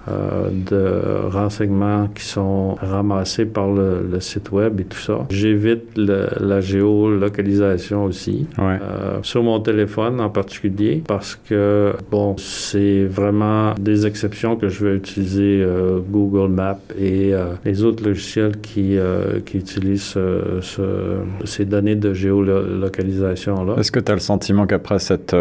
euh, 0.09 0.49
de 0.51 1.29
renseignements 1.29 2.07
qui 2.13 2.23
sont 2.23 2.75
ramassés 2.81 3.45
par 3.45 3.71
le, 3.71 4.19
site 4.19 4.51
web 4.51 4.79
et 4.79 4.83
tout 4.83 4.97
ça. 4.97 5.25
J'évite 5.29 5.97
la 5.97 6.61
géolocalisation 6.61 8.03
aussi, 8.05 8.47
euh, 8.59 9.19
sur 9.21 9.43
mon 9.43 9.59
téléphone 9.59 10.19
en 10.19 10.29
particulier, 10.29 11.01
parce 11.07 11.35
que, 11.35 11.93
bon, 12.11 12.35
c'est 12.37 13.05
vraiment 13.05 13.73
des 13.79 14.05
exceptions 14.05 14.55
que 14.55 14.67
je 14.67 14.85
vais 14.85 14.95
utiliser 14.95 15.61
euh, 15.61 15.99
Google 15.99 16.51
Maps 16.51 16.79
et 16.99 17.33
les 17.63 17.83
autres 17.83 18.03
logiciels 18.03 18.59
qui, 18.61 18.97
qui 19.45 19.57
utilisent 19.57 20.17
ces 21.45 21.65
données 21.65 21.95
de 21.95 22.13
géolocalisation-là. 22.13 23.75
Est-ce 23.77 23.91
que 23.91 23.99
tu 23.99 24.11
as 24.11 24.15
le 24.15 24.21
sentiment 24.21 24.65
qu'après 24.65 24.99
cette 24.99 25.35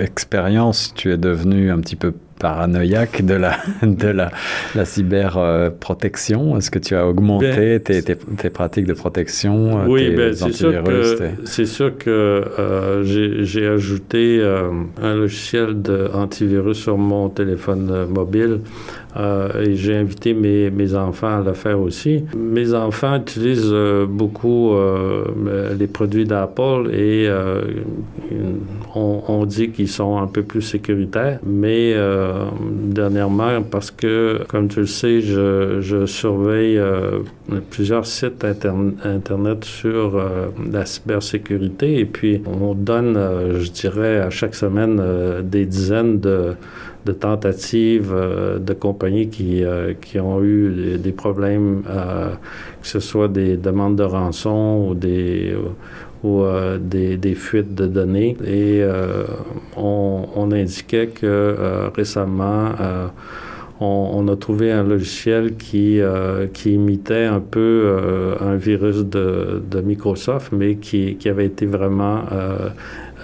expérience, 0.00 0.92
tu 0.94 1.12
es 1.12 1.16
devenu 1.16 1.70
un 1.70 1.80
petit 1.80 1.96
peu 1.96 2.12
paranoïaque 2.38 3.24
de 3.24 3.34
la, 3.34 3.56
de 3.82 4.08
la, 4.08 4.30
la 4.74 4.84
cyberprotection? 4.84 6.56
Est-ce 6.56 6.70
que 6.70 6.78
tu 6.78 6.94
as 6.94 7.06
augmenté 7.06 7.78
ben, 7.78 7.80
tes, 7.80 8.02
tes, 8.02 8.50
pratiques 8.50 8.86
de 8.86 8.94
protection? 8.94 9.80
Euh, 9.80 9.86
oui, 9.86 10.10
ben, 10.10 10.34
c'est 10.34 10.52
sûr 10.52 10.82
que, 10.82 11.64
sûr 11.64 11.98
que 11.98 12.10
euh, 12.10 13.02
j'ai 13.42 13.66
ajouté 13.66 14.38
euh, 14.40 14.70
un 15.02 15.14
logiciel 15.14 15.74
d'antivirus 15.82 16.78
sur 16.78 16.98
mon 16.98 17.28
téléphone 17.28 18.06
mobile 18.08 18.60
euh, 19.16 19.62
et 19.62 19.76
j'ai 19.76 19.96
invité 19.96 20.34
mes, 20.34 20.70
mes, 20.70 20.94
enfants 20.94 21.38
à 21.38 21.42
le 21.42 21.54
faire 21.54 21.80
aussi. 21.80 22.24
Mes 22.36 22.74
enfants 22.74 23.16
utilisent 23.16 23.70
euh, 23.72 24.04
beaucoup 24.06 24.74
euh, 24.74 25.24
les 25.78 25.86
produits 25.86 26.26
d'Apple 26.26 26.90
et 26.92 27.28
on, 28.94 29.44
dit 29.46 29.70
qu'ils 29.70 29.88
sont 29.88 30.18
un 30.18 30.26
peu 30.26 30.42
plus 30.42 30.62
sécuritaires. 30.62 31.38
Mais 31.44 31.94
dernièrement, 32.62 33.62
parce 33.62 33.90
que, 33.90 34.40
comme 34.48 34.68
tu 34.68 34.80
le 34.80 34.86
sais, 34.86 35.20
je 35.20 36.04
surveille 36.06 36.80
plusieurs 37.70 38.06
sites 38.06 38.44
Internet 39.04 39.64
sur 39.64 40.20
la 40.72 40.86
cybersécurité 40.86 41.98
et 41.98 42.04
puis 42.06 42.42
on 42.46 42.74
donne, 42.74 43.18
je 43.58 43.70
dirais, 43.70 44.18
à 44.18 44.30
chaque 44.30 44.54
semaine 44.54 45.00
des 45.42 45.66
dizaines 45.66 46.20
de 46.20 46.54
de 47.06 47.12
tentatives 47.12 48.14
de 48.58 48.72
compagnies 48.74 49.28
qui, 49.28 49.62
qui 50.00 50.18
ont 50.20 50.42
eu 50.42 50.98
des, 50.98 51.12
problèmes, 51.12 51.82
que 51.84 52.86
ce 52.86 53.00
soit 53.00 53.28
des 53.28 53.56
demandes 53.56 53.96
de 53.96 54.02
rançon 54.02 54.86
ou 54.88 54.94
des 54.94 55.54
ou 56.24 56.42
des, 56.80 57.16
des, 57.16 57.34
fuites 57.34 57.74
de 57.74 57.86
données. 57.86 58.36
Et 58.44 58.84
on, 59.76 60.26
on, 60.34 60.50
indiquait 60.50 61.06
que 61.08 61.56
récemment, 61.94 62.72
on, 63.80 64.26
a 64.28 64.36
trouvé 64.36 64.72
un 64.72 64.82
logiciel 64.82 65.56
qui, 65.56 66.00
euh, 66.00 66.46
qui 66.46 66.72
imitait 66.72 67.24
un 67.24 67.40
peu 67.40 67.60
euh, 67.60 68.34
un 68.40 68.56
virus 68.56 69.04
de, 69.04 69.62
de, 69.70 69.80
Microsoft, 69.80 70.52
mais 70.52 70.76
qui, 70.76 71.16
qui 71.16 71.28
avait 71.28 71.46
été 71.46 71.66
vraiment 71.66 72.22
euh, 72.32 72.70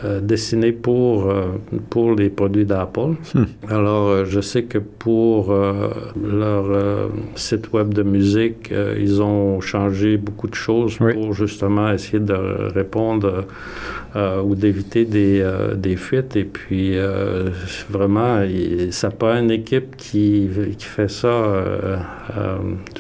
euh, 0.05 0.21
dessiné 0.21 0.73
pour, 0.73 1.31
euh, 1.31 1.45
pour 1.89 2.15
les 2.15 2.29
produits 2.29 2.65
d'Apple. 2.65 3.15
Hmm. 3.35 3.45
Alors, 3.69 4.09
euh, 4.09 4.25
je 4.25 4.41
sais 4.41 4.65
que 4.65 4.79
pour 4.79 5.55
leur 5.55 7.11
site 7.35 7.73
web 7.73 7.93
de 7.95 8.03
musique, 8.03 8.73
ils 8.99 9.23
ont 9.23 9.61
changé 9.61 10.17
beaucoup 10.17 10.49
de 10.49 10.55
choses 10.55 10.99
pour 10.99 11.33
justement 11.33 11.93
essayer 11.93 12.21
de 12.21 12.35
répondre 12.35 13.45
ou 14.45 14.55
d'éviter 14.55 15.05
des, 15.05 15.45
des, 15.75 15.97
fuites. 15.97 16.37
Et 16.37 16.45
puis, 16.45 16.97
vraiment, 17.91 18.41
ça 18.91 19.11
pas 19.11 19.39
une 19.41 19.51
équipe 19.51 19.97
qui, 19.97 20.49
qui 20.79 20.85
fait 20.85 21.11
ça 21.11 21.99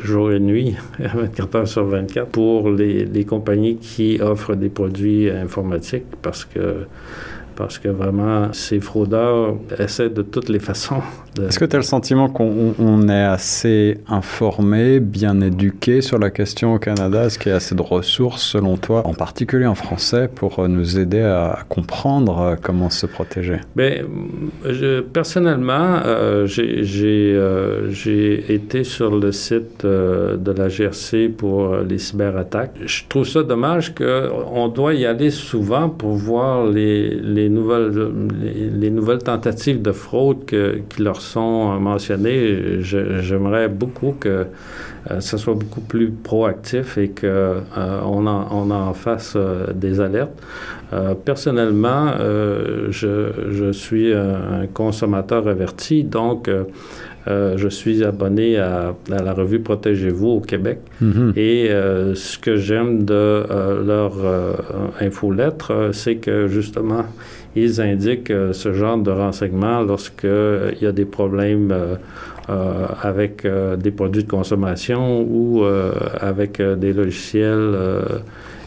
jour 0.02 0.32
et 0.32 0.40
nuit, 0.40 0.74
24 0.98 1.54
heures 1.54 1.68
sur 1.68 1.84
24, 1.84 2.28
pour 2.28 2.70
les, 2.70 3.04
les 3.04 3.24
compagnies 3.24 3.76
qui 3.76 4.18
offrent 4.20 4.56
des 4.56 4.70
produits 4.70 5.30
informatiques 5.30 6.06
parce 6.22 6.44
que 6.44 6.86
parce 7.56 7.78
que 7.78 7.88
vraiment, 7.88 8.52
ces 8.52 8.80
fraudeurs 8.80 9.56
essaient 9.78 10.10
de 10.10 10.22
toutes 10.22 10.48
les 10.48 10.58
façons. 10.58 11.02
Est-ce 11.40 11.58
que 11.58 11.64
tu 11.64 11.76
as 11.76 11.78
le 11.78 11.84
sentiment 11.84 12.28
qu'on 12.28 13.08
est 13.08 13.22
assez 13.22 13.98
informé, 14.08 15.00
bien 15.00 15.40
éduqué 15.40 16.00
sur 16.00 16.18
la 16.18 16.30
question 16.30 16.74
au 16.74 16.78
Canada? 16.78 17.24
Est-ce 17.24 17.38
qu'il 17.38 17.50
y 17.50 17.52
a 17.52 17.56
assez 17.56 17.74
de 17.74 17.82
ressources, 17.82 18.42
selon 18.42 18.76
toi, 18.76 19.06
en 19.06 19.14
particulier 19.14 19.66
en 19.66 19.74
français, 19.74 20.28
pour 20.34 20.66
nous 20.68 20.98
aider 20.98 21.20
à 21.20 21.60
comprendre 21.68 22.38
euh, 22.38 22.56
comment 22.60 22.90
se 22.90 23.06
protéger? 23.06 23.58
Bien, 23.76 24.04
je, 24.64 25.00
personnellement, 25.00 26.00
euh, 26.04 26.46
euh, 26.58 27.88
j'ai 27.90 28.54
été 28.54 28.84
sur 28.84 29.16
le 29.16 29.32
site 29.32 29.84
de 29.84 30.52
la 30.56 30.68
GRC 30.68 31.28
pour 31.28 31.76
les 31.76 31.98
cyberattaques. 31.98 32.74
Je 32.84 33.02
trouve 33.08 33.26
ça 33.26 33.42
dommage 33.42 33.94
qu'on 33.94 34.68
doit 34.68 34.94
y 34.94 35.06
aller 35.06 35.30
souvent 35.30 35.88
pour 35.88 36.12
voir 36.12 36.66
les, 36.66 37.10
les 37.10 37.42
les 37.42 37.48
nouvelles, 37.48 38.12
les, 38.80 38.90
nouvelles 38.90 39.22
tentatives 39.22 39.82
de 39.82 39.92
fraude 39.92 40.44
qui 40.44 41.02
leur 41.02 41.20
sont 41.22 41.78
mentionnées, 41.80 42.82
j'aimerais 42.82 43.68
beaucoup 43.68 44.14
que 44.18 44.46
euh, 45.10 45.20
ce 45.20 45.36
soit 45.36 45.54
beaucoup 45.54 45.80
plus 45.80 46.10
proactif 46.10 46.96
et 46.96 47.08
qu'on 47.08 47.26
euh, 47.26 47.60
on 48.04 48.26
en, 48.26 48.46
on 48.52 48.70
en 48.70 48.92
fasse 48.94 49.34
euh, 49.36 49.66
des 49.74 50.00
alertes. 50.00 50.40
personnellement, 51.24 52.12
je, 52.18 53.30
je, 53.50 53.72
suis 53.72 54.12
un 54.12 54.66
consommateur 54.74 55.48
averti, 55.48 56.04
donc 56.04 56.50
je 57.26 57.68
suis 57.68 58.04
abonné 58.04 58.58
à, 58.58 58.94
la 59.08 59.32
revue 59.32 59.60
Protégez-vous 59.60 60.28
au 60.28 60.40
Québec. 60.40 60.80
Mm-hmm. 61.02 61.38
Et 61.38 61.68
ce 62.14 62.38
que 62.38 62.56
j'aime 62.56 63.06
de 63.06 63.46
leur 63.86 64.12
infolettre, 65.00 65.90
c'est 65.92 66.16
que 66.16 66.46
justement, 66.46 67.06
ils 67.54 67.80
indiquent 67.80 68.30
euh, 68.30 68.52
ce 68.52 68.72
genre 68.72 68.98
de 68.98 69.10
renseignements 69.10 69.82
lorsqu'il 69.82 70.28
euh, 70.28 70.72
y 70.80 70.86
a 70.86 70.92
des 70.92 71.04
problèmes 71.04 71.72
euh, 71.72 72.86
avec 73.02 73.46
des 73.78 73.90
produits 73.92 74.24
de 74.24 74.30
consommation 74.30 75.22
ou 75.22 75.64
avec 76.20 76.60
des 76.60 76.92
logiciels 76.92 77.76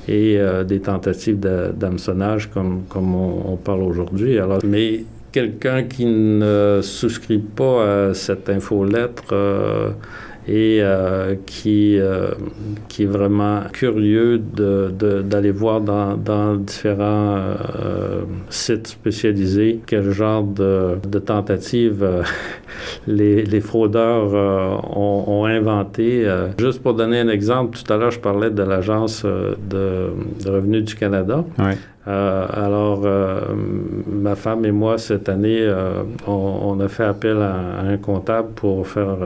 et 0.07 0.39
des 0.65 0.79
tentatives 0.79 1.39
d'hameçonnage 1.39 2.49
comme, 2.51 2.83
comme 2.87 3.13
on, 3.13 3.57
parle 3.57 3.83
aujourd'hui. 3.83 4.39
Mais 4.65 5.03
quelqu'un 5.33 5.83
qui 5.83 6.05
ne 6.05 6.79
souscrit 6.81 7.39
pas 7.39 8.07
à 8.07 8.13
cette 8.13 8.49
infolettre 8.49 9.33
et 10.47 10.79
euh, 10.81 11.35
qui, 11.45 11.97
euh, 11.97 12.29
qui 12.87 13.03
est 13.03 13.07
vraiment 13.07 13.61
curieux 13.73 14.37
d'aller 14.37 15.51
voir 15.51 15.81
dans, 15.81 16.15
dans 16.15 16.55
différents 16.55 17.37
euh, 17.37 18.21
sites 18.49 18.87
spécialisés 18.87 19.79
quel 19.87 20.11
genre 20.11 20.43
de, 20.43 20.97
de 21.07 21.19
tentatives 21.19 22.05
les, 23.07 23.43
les, 23.43 23.61
fraudeurs 23.61 24.33
ont, 24.95 25.23
ont, 25.27 25.45
inventé. 25.45 26.27
juste 26.59 26.81
pour 26.81 26.93
donner 26.93 27.19
un 27.19 27.29
exemple, 27.29 27.77
tout 27.77 27.91
à 27.91 27.97
l'heure, 27.97 28.11
je 28.11 28.19
parlais 28.19 28.51
de 28.51 28.61
l'Agence 28.61 29.25
de, 29.25 30.09
de, 30.43 30.49
revenus 30.49 30.83
du 30.83 30.95
Canada. 30.95 31.43
Oui. 31.57 31.73
Euh, 32.07 32.45
alors, 32.51 33.01
euh, 33.05 33.41
ma 34.07 34.35
femme 34.35 34.65
et 34.65 34.71
moi, 34.71 34.97
cette 34.97 35.27
année, 35.27 35.61
euh, 35.61 36.03
on, 36.27 36.79
a 36.79 36.87
fait 36.87 37.03
appel 37.03 37.37
à, 37.37 37.81
un 37.81 37.97
comptable 37.97 38.49
pour 38.55 38.87
faire 38.87 39.17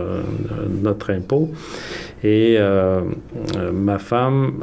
notre 0.82 1.12
impôt. 1.12 1.50
Et 2.24 2.58
ma 3.74 3.98
femme, 3.98 4.60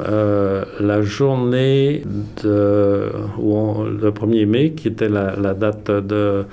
la 0.79 1.01
journée 1.01 2.03
de, 2.43 3.09
le 3.39 4.11
1er 4.11 4.45
mai, 4.45 4.71
qui 4.71 4.87
était 4.89 5.09
la, 5.09 5.53
date 5.53 5.89
de 5.91 6.45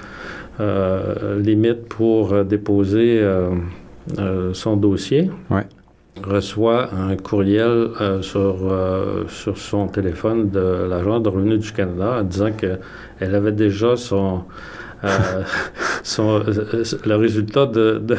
limite 1.38 1.88
pour 1.88 2.44
déposer 2.44 3.22
son 4.54 4.76
dossier, 4.76 5.30
reçoit 6.24 6.90
un 6.94 7.16
courriel 7.16 7.90
euh, 8.00 8.22
sur, 8.22 8.56
euh, 8.70 9.24
sur 9.28 9.58
son 9.58 9.88
téléphone 9.88 10.50
de 10.50 10.86
l'agent 10.88 11.20
de 11.20 11.28
revenus 11.28 11.58
du 11.60 11.72
Canada 11.72 12.18
en 12.20 12.22
disant 12.22 12.52
qu'elle 12.52 13.34
avait 13.34 13.52
déjà 13.52 13.96
son, 13.96 14.44
euh, 15.04 15.08
son 16.02 16.42
le 17.04 17.14
résultat 17.14 17.66
de, 17.66 18.16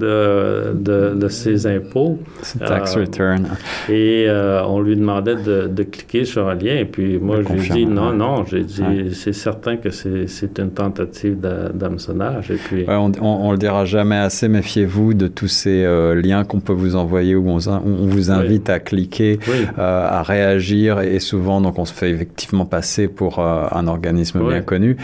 de, 0.00 1.14
de 1.14 1.28
ses 1.28 1.66
impôts. 1.66 2.18
tax 2.58 2.96
euh, 2.96 3.00
return. 3.00 3.48
Et 3.88 4.26
euh, 4.28 4.62
on 4.64 4.80
lui 4.80 4.96
demandait 4.96 5.36
de, 5.36 5.66
de, 5.68 5.82
cliquer 5.82 6.24
sur 6.24 6.48
un 6.48 6.54
lien. 6.54 6.76
Et 6.76 6.84
puis 6.84 7.18
moi, 7.18 7.38
j'ai 7.42 7.72
dit 7.72 7.86
non, 7.86 8.12
non. 8.12 8.44
J'ai 8.44 8.64
dit 8.64 9.12
c'est 9.12 9.32
certain 9.32 9.76
que 9.76 9.90
c'est 9.90 10.58
une 10.58 10.70
tentative 10.70 11.38
d'hameçonnage. 11.74 12.50
Et 12.50 12.56
puis. 12.56 12.84
on, 12.88 13.12
on, 13.20 13.52
le 13.52 13.58
dira 13.58 13.84
jamais 13.84 14.16
assez. 14.16 14.48
Méfiez-vous 14.48 15.14
de 15.14 15.26
tous 15.26 15.48
ces 15.48 15.84
euh, 15.84 16.14
liens 16.20 16.44
qu'on 16.44 16.60
peut 16.60 16.72
vous 16.72 16.96
envoyer 16.96 17.34
où 17.34 17.48
on, 17.48 17.58
on 17.68 18.06
vous 18.06 18.30
invite 18.30 18.70
à 18.70 18.80
cliquer, 18.80 19.38
à 19.76 20.22
réagir. 20.22 21.00
Et 21.00 21.20
souvent, 21.20 21.60
donc, 21.60 21.78
on 21.78 21.84
se 21.84 21.92
fait 21.92 22.10
effectivement 22.10 22.66
passer 22.66 23.08
pour 23.08 23.40
un 23.40 23.86
organisme 23.86 24.46
bien 24.46 24.62
connu. 24.62 24.96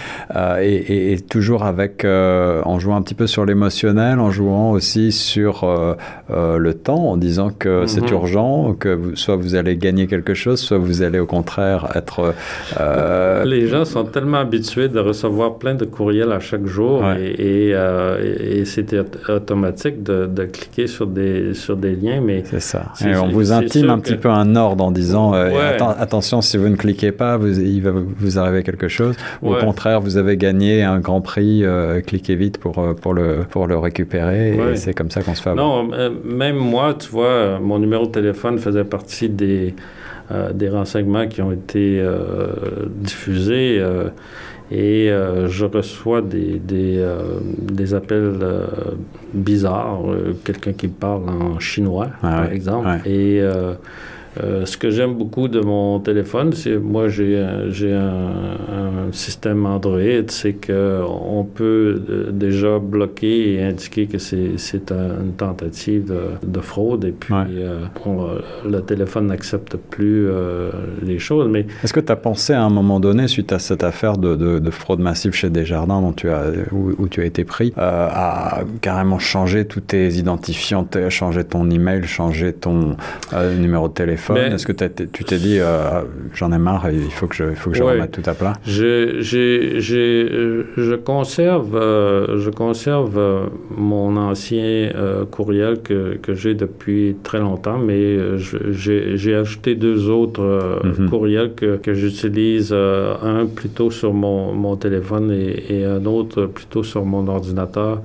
Et, 0.60 1.12
et, 1.12 1.20
toujours 1.20 1.64
avec, 1.64 2.04
en 2.04 2.78
jouant 2.78 2.96
un 2.96 3.02
petit 3.02 3.14
peu 3.14 3.26
sur 3.26 3.44
l'émotionnel, 3.44 4.18
en 4.20 4.30
jouant 4.30 4.70
aussi 4.70 4.85
sur 5.10 5.64
euh, 5.64 5.94
euh, 6.30 6.58
le 6.58 6.74
temps 6.74 7.10
en 7.10 7.16
disant 7.16 7.50
que 7.50 7.86
c'est 7.86 8.02
mhm. 8.02 8.12
urgent, 8.12 8.74
que 8.78 9.12
soit 9.14 9.36
vous 9.36 9.54
allez 9.54 9.76
gagner 9.76 10.06
quelque 10.06 10.34
chose, 10.34 10.60
soit 10.60 10.78
vous 10.78 11.02
allez 11.02 11.18
au 11.18 11.26
contraire 11.26 11.88
être... 11.94 12.34
Euh, 12.80 13.44
Les 13.44 13.66
gens 13.66 13.84
sont 13.84 14.04
tellement 14.04 14.38
habitués 14.38 14.88
de 14.88 14.98
recevoir 14.98 15.56
plein 15.56 15.74
de 15.74 15.84
courriels 15.84 16.32
à 16.32 16.40
chaque 16.40 16.66
jour 16.66 17.02
et, 17.18 17.70
et, 17.70 18.64
c'était 18.64 19.02
automatique 19.28 20.02
de, 20.02 20.44
cliquer 20.44 20.86
sur 20.86 21.06
des, 21.06 21.54
sur 21.54 21.76
des 21.76 21.94
liens, 21.94 22.20
mais... 22.20 22.42
C'est 22.44 22.60
ça. 22.60 22.92
Et 23.04 23.16
on 23.16 23.28
vous 23.28 23.52
intime 23.52 23.90
un 23.90 23.98
petit 23.98 24.16
peu 24.16 24.28
un 24.28 24.56
ordre 24.56 24.84
en 24.84 24.90
disant 24.90 25.32
attention, 25.32 26.40
si 26.40 26.56
vous 26.56 26.68
ne 26.68 26.76
cliquez 26.76 27.12
pas, 27.12 27.36
vous, 27.36 27.58
il 27.60 27.82
va 27.82 27.92
vous 27.92 28.38
arriver 28.38 28.62
quelque 28.62 28.88
chose. 28.88 29.14
Au 29.42 29.54
contraire, 29.54 30.00
vous 30.00 30.16
avez 30.16 30.36
gagné 30.36 30.82
un 30.82 31.00
grand 31.00 31.20
prix, 31.20 31.64
cliquez 32.06 32.36
vite 32.36 32.58
pour, 32.58 32.94
pour, 33.00 33.14
le, 33.14 33.44
pour 33.50 33.66
le 33.66 33.76
récupérer 33.76 34.56
c'est 34.74 34.94
comme 34.94 35.10
ça 35.10 35.22
qu'on 35.22 35.34
se 35.34 35.42
fait 35.42 35.50
avoir. 35.50 35.84
Non, 35.84 35.92
euh, 35.92 36.10
même 36.24 36.56
moi, 36.56 36.94
tu 36.94 37.08
vois, 37.08 37.58
mon 37.58 37.78
numéro 37.78 38.06
de 38.06 38.12
téléphone 38.12 38.58
faisait 38.58 38.84
partie 38.84 39.28
des, 39.28 39.74
euh, 40.30 40.52
des 40.52 40.68
renseignements 40.68 41.28
qui 41.28 41.42
ont 41.42 41.52
été 41.52 42.00
euh, 42.00 42.48
diffusés. 42.88 43.82
et 44.70 45.10
je 45.46 45.64
reçois 45.64 46.22
des, 46.22 46.58
des, 46.58 47.06
des 47.60 47.94
appels 47.94 48.38
bizarres, 49.32 50.02
quelqu'un 50.44 50.72
qui 50.72 50.88
parle 50.88 51.28
en 51.28 51.60
chinois, 51.60 52.08
ah 52.22 52.30
par 52.30 52.52
exemple. 52.52 53.08
Et 53.08 53.40
Euh, 54.42 54.66
ce 54.66 54.76
que 54.76 54.90
j'aime 54.90 55.14
beaucoup 55.14 55.48
de 55.48 55.60
mon 55.60 55.98
téléphone, 56.00 56.52
c'est 56.52 56.76
moi 56.76 57.08
j'ai 57.08 57.44
j'ai 57.68 57.92
un, 57.92 59.12
système 59.12 59.66
Android, 59.66 60.00
c'est 60.28 60.54
que 60.54 61.00
on 61.06 61.44
peut 61.44 62.02
euh, 62.10 62.30
déjà 62.32 62.78
bloquer 62.78 63.54
et 63.54 63.62
indiquer 63.62 64.06
que 64.06 64.18
c'est 64.18 64.58
c'est 64.58 64.90
une 64.90 65.32
tentative 65.36 66.12
de, 66.42 66.60
fraude 66.60 67.04
et 67.04 67.12
puis 67.12 67.34
euh, 67.34 67.78
le 68.68 68.80
téléphone 68.80 69.28
n'accepte 69.28 69.76
plus 69.76 70.28
les 71.02 71.18
choses. 71.18 71.48
Mais 71.48 71.66
est-ce 71.84 71.92
que 71.92 72.00
tu 72.00 72.12
as 72.12 72.16
pensé 72.16 72.52
à 72.52 72.62
un 72.62 72.70
moment 72.70 72.98
donné, 73.00 73.28
suite 73.28 73.52
à 73.52 73.58
cette 73.58 73.84
affaire 73.84 74.18
de, 74.18 74.34
de, 74.34 74.70
fraude 74.70 75.00
massive 75.00 75.32
chez 75.32 75.50
Desjardins 75.50 76.00
dont 76.00 76.12
tu 76.12 76.28
as 76.30 76.46
où, 76.72 77.08
tu 77.08 77.20
as 77.20 77.24
été 77.24 77.44
pris, 77.44 77.72
à 77.76 78.60
carrément 78.80 79.18
changer 79.18 79.64
tous 79.64 79.80
tes 79.80 80.08
identifiants, 80.14 80.86
changer 81.08 81.44
ton 81.44 81.70
email, 81.70 82.04
changer 82.04 82.52
ton 82.52 82.96
numéro 83.58 83.88
de 83.88 83.94
téléphone? 83.94 84.25
Est-ce 84.34 84.66
que 84.66 84.72
tu 84.72 85.24
t'es 85.24 85.38
dit, 85.38 85.58
euh, 85.60 86.02
j'en 86.34 86.52
ai 86.52 86.58
marre, 86.58 86.90
il 86.90 87.10
faut 87.10 87.26
que 87.26 87.34
je, 87.34 87.54
faut 87.54 87.70
que 87.70 87.76
je 87.76 87.82
remette 87.82 88.10
tout 88.12 88.28
à 88.28 88.34
plat? 88.34 88.54
Je, 88.66 89.20
je 89.20 90.94
conserve, 90.96 91.76
euh, 91.76 92.38
je 92.38 92.50
conserve 92.50 93.18
euh, 93.18 93.46
mon 93.76 94.16
ancien 94.16 94.90
courriel 95.30 95.82
que, 95.82 96.16
que 96.16 96.34
j'ai 96.34 96.54
depuis 96.54 97.16
très 97.22 97.40
longtemps, 97.40 97.78
mais 97.78 98.18
j'ai 98.36 99.34
ajouté 99.34 99.74
deux 99.74 100.08
autres 100.08 100.80
mhm. 100.84 101.10
courriels 101.10 101.54
que, 101.54 101.76
que 101.76 101.94
j'utilise, 101.94 102.72
un 102.72 103.46
plutôt 103.46 103.90
sur 103.90 104.12
mon, 104.12 104.52
mon 104.52 104.76
téléphone 104.76 105.30
et, 105.30 105.80
et, 105.80 105.84
un 105.84 106.04
autre 106.06 106.46
plutôt 106.46 106.82
sur 106.82 107.04
mon 107.04 107.28
ordinateur 107.28 108.02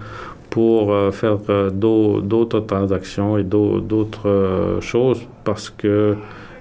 pour 0.52 0.93
faire 1.14 1.38
d'autres 1.72 2.60
transactions 2.60 3.38
et 3.38 3.43
d'autres 3.43 4.78
choses 4.82 5.26
parce 5.43 5.70
que 5.72 6.16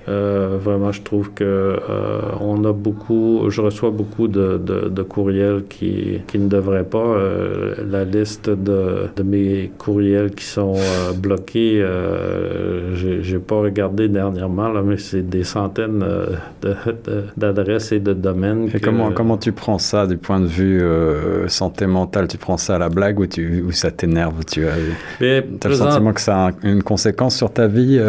euh, 0.08 0.56
vraiment, 0.58 0.92
je 0.92 1.02
trouve 1.02 1.30
que 1.32 1.44
euh, 1.44 2.20
on 2.40 2.64
a 2.64 2.72
beaucoup, 2.72 3.44
je 3.50 3.60
reçois 3.60 3.90
beaucoup 3.90 4.28
de, 4.28 4.58
de, 4.58 5.02
courriels 5.02 5.64
qui, 5.68 6.20
qui, 6.26 6.38
ne 6.38 6.48
devraient 6.48 6.84
pas. 6.84 6.98
Euh, 6.98 7.74
la 7.88 8.04
liste 8.04 8.48
de, 8.48 9.08
de, 9.14 9.22
mes 9.22 9.70
courriels 9.78 10.30
qui 10.30 10.44
sont 10.44 10.74
bloqués, 11.16 11.84
j'ai 12.94 13.38
pas 13.38 13.56
regardé 13.56 14.08
dernièrement, 14.08 14.68
là, 14.70 14.82
mais 14.82 14.96
c'est 14.96 15.28
des 15.28 15.44
centaines 15.44 16.04
d'adresses 17.36 17.92
et 17.92 18.00
de 18.00 18.12
domaines. 18.12 18.68
Et 18.74 18.80
comment, 18.80 19.12
comment 19.12 19.36
tu 19.36 19.52
prends 19.52 19.78
ça 19.78 20.06
du 20.06 20.16
point 20.16 20.40
de 20.40 20.46
vue 20.46 20.82
santé 21.48 21.86
mentale? 21.86 22.26
Tu 22.28 22.38
prends 22.38 22.56
ça 22.56 22.76
à 22.76 22.78
la 22.78 22.88
blague 22.88 23.20
ou, 23.20 23.26
tu, 23.26 23.62
ou 23.66 23.72
ça 23.72 23.90
t'énerve 23.90 24.44
Tu 24.44 24.66
as, 24.66 24.72
as 25.20 25.68
le 25.68 25.74
sentiment 25.74 26.12
que 26.12 26.20
ça 26.20 26.46
a 26.46 26.50
une 26.62 26.82
conséquence 26.82 27.36
sur 27.36 27.52
ta 27.52 27.66
vie 27.66 28.00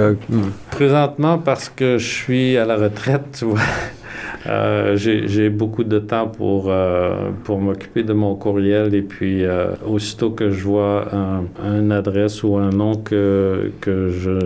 Présentement, 0.71 1.37
parce 1.37 1.69
que 1.69 1.80
je 1.81 1.97
suis 1.97 2.57
à 2.57 2.65
la 2.65 2.75
retraite, 2.75 3.37
tu 3.39 3.45
vois, 3.45 3.59
euh, 4.47 4.95
j'ai 4.95 5.49
beaucoup 5.49 5.83
de 5.83 5.99
temps 5.99 6.27
pour, 6.27 6.65
euh, 6.67 7.31
pour 7.43 7.59
m'occuper 7.59 8.03
de 8.03 8.13
mon 8.13 8.35
courriel 8.35 8.93
et 8.93 9.01
puis 9.01 9.43
euh, 9.43 9.71
aussitôt 9.85 10.29
que 10.29 10.51
je 10.51 10.63
vois 10.63 11.07
un, 11.13 11.45
une 11.63 11.91
adresse 11.91 12.43
ou 12.43 12.57
un 12.57 12.69
nom 12.69 12.95
que, 12.95 13.71
que 13.81 14.09
je 14.09 14.39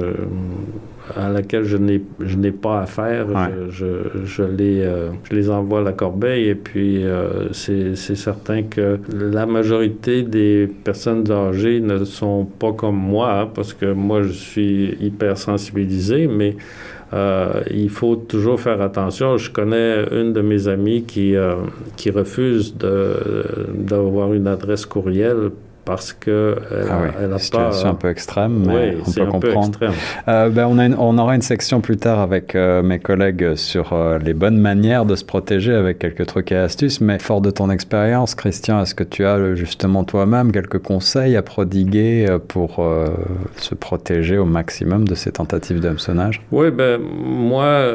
à 1.16 1.30
laquelle 1.30 1.66
je 1.66 1.78
n'ai 1.78 2.52
pas 2.52 2.82
affaire, 2.82 3.28
je, 3.70 3.86
je, 4.26 4.42
les, 4.42 4.90
je 5.24 5.36
les 5.36 5.52
envoie 5.52 5.82
à 5.82 5.84
la 5.84 5.92
corbeille 5.92 6.50
et 6.50 6.56
puis 6.56 7.06
c'est 7.52 7.96
certain 7.96 8.64
que 8.64 9.00
la 9.14 9.46
majorité 9.46 10.24
des 10.24 10.68
personnes 10.84 11.30
âgées 11.30 11.80
ne 11.80 12.04
sont 12.06 12.46
pas 12.46 12.74
comme 12.74 12.98
moi 12.98 13.42
hein, 13.42 13.50
parce 13.54 13.72
que 13.76 13.94
moi 13.94 14.24
je 14.24 14.32
suis 14.32 14.98
hyper 15.00 15.38
sensibilisé 15.38 16.26
mais 16.26 16.56
euh, 17.16 17.62
il 17.72 17.90
faut 17.90 18.16
toujours 18.16 18.60
faire 18.60 18.82
attention. 18.82 19.38
Je 19.38 19.50
connais 19.50 20.04
une 20.12 20.34
de 20.34 20.42
mes 20.42 20.68
amies 20.68 21.04
qui, 21.04 21.36
euh, 21.36 21.56
qui 21.96 22.10
refuse 22.10 22.76
d'avoir 22.76 24.34
une 24.34 24.48
adresse 24.48 24.86
courriel 24.86 25.52
parce 25.86 26.14
que 26.14 26.56
elle, 26.72 26.88
ah 26.90 27.02
elle 27.22 27.34
a 27.34 27.40
situation 27.40 27.84
pas... 27.84 27.90
un 27.90 27.94
peu 27.96 28.10
extrême, 28.10 28.66
mais 28.66 28.98
on 29.06 29.12
peut 29.12 29.26
comprendre. 29.28 29.80
Euh, 30.28 30.50
ben, 30.50 30.66
on, 30.68 30.80
a 30.80 30.90
on, 30.90 31.18
aura 31.18 31.36
une 31.36 31.42
section 31.42 31.82
plus 31.82 31.98
tard 31.98 32.20
avec 32.20 32.56
euh, 32.56 32.82
mes 32.82 33.00
collègues 33.00 33.56
sur 33.56 33.94
euh, 33.94 34.18
les 34.18 34.34
bonnes 34.34 34.58
manières 34.58 35.06
de 35.06 35.16
se 35.16 35.24
protéger 35.24 35.74
avec 35.74 36.00
quelques 36.00 36.26
trucs 36.26 36.52
et 36.52 36.56
astuces, 36.56 37.02
mais 37.02 37.20
fort 37.20 37.42
de 37.42 37.52
ton 37.52 37.70
expérience, 37.70 38.34
Christian, 38.34 38.82
est-ce 38.82 38.96
que 38.96 39.04
tu 39.04 39.26
as 39.26 39.54
justement 39.56 40.04
toi-même 40.04 40.52
quelques 40.52 40.80
conseils 40.80 41.36
à 41.36 41.44
prodiguer 41.44 42.26
pour 42.48 42.84
se 43.58 43.76
protéger 43.76 44.38
au 44.38 44.46
maximum 44.46 45.08
de 45.08 45.14
ces 45.14 45.32
tentatives 45.32 45.80
d'hameçonnage? 45.80 46.42
Oui, 46.52 46.72
ben 46.72 47.00
moi, 47.00 47.86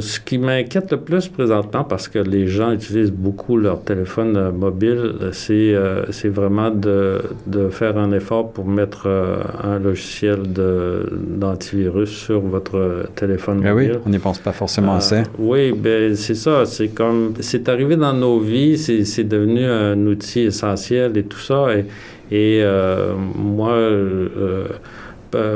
ce 0.00 0.20
qui 0.20 0.38
m'inquiète 0.38 0.90
le 0.90 0.98
plus 0.98 1.28
présentement, 1.28 1.84
parce 1.84 2.08
que 2.08 2.18
les 2.18 2.46
gens 2.46 2.72
utilisent 2.72 3.12
beaucoup 3.12 3.56
leur 3.56 3.82
téléphone 3.82 4.50
mobile, 4.50 5.14
c'est 5.32 5.74
c'est 6.10 6.28
vraiment 6.28 6.70
de 6.70 7.20
de 7.46 7.68
faire 7.68 7.96
un 7.98 8.12
effort 8.12 8.50
pour 8.52 8.66
mettre 8.66 9.04
euh, 9.06 9.38
un 9.62 9.78
logiciel 9.78 10.42
d'antivirus 10.42 12.10
sur 12.10 12.40
votre 12.40 13.08
téléphone 13.14 13.62
mobile. 13.62 13.92
oui, 13.94 14.00
on 14.06 14.10
n'y 14.10 14.18
pense 14.18 14.38
pas 14.38 14.52
forcément 14.52 14.94
euh, 14.94 14.98
assez. 14.98 15.22
Oui, 15.38 15.72
ben 15.72 16.14
c'est 16.14 16.34
ça. 16.34 16.66
C'est 16.66 16.88
comme 16.88 17.34
c'est 17.40 17.68
arrivé 17.68 17.96
dans 17.96 18.12
nos 18.12 18.40
vies, 18.40 18.78
c'est 18.78 19.24
devenu 19.24 19.64
un 19.64 19.98
outil 20.06 20.40
essentiel 20.40 21.16
et 21.16 21.24
tout 21.24 21.38
ça. 21.38 21.66
Et, 21.74 21.86
et 22.30 22.60
euh, 22.62 23.14
moi, 23.14 23.76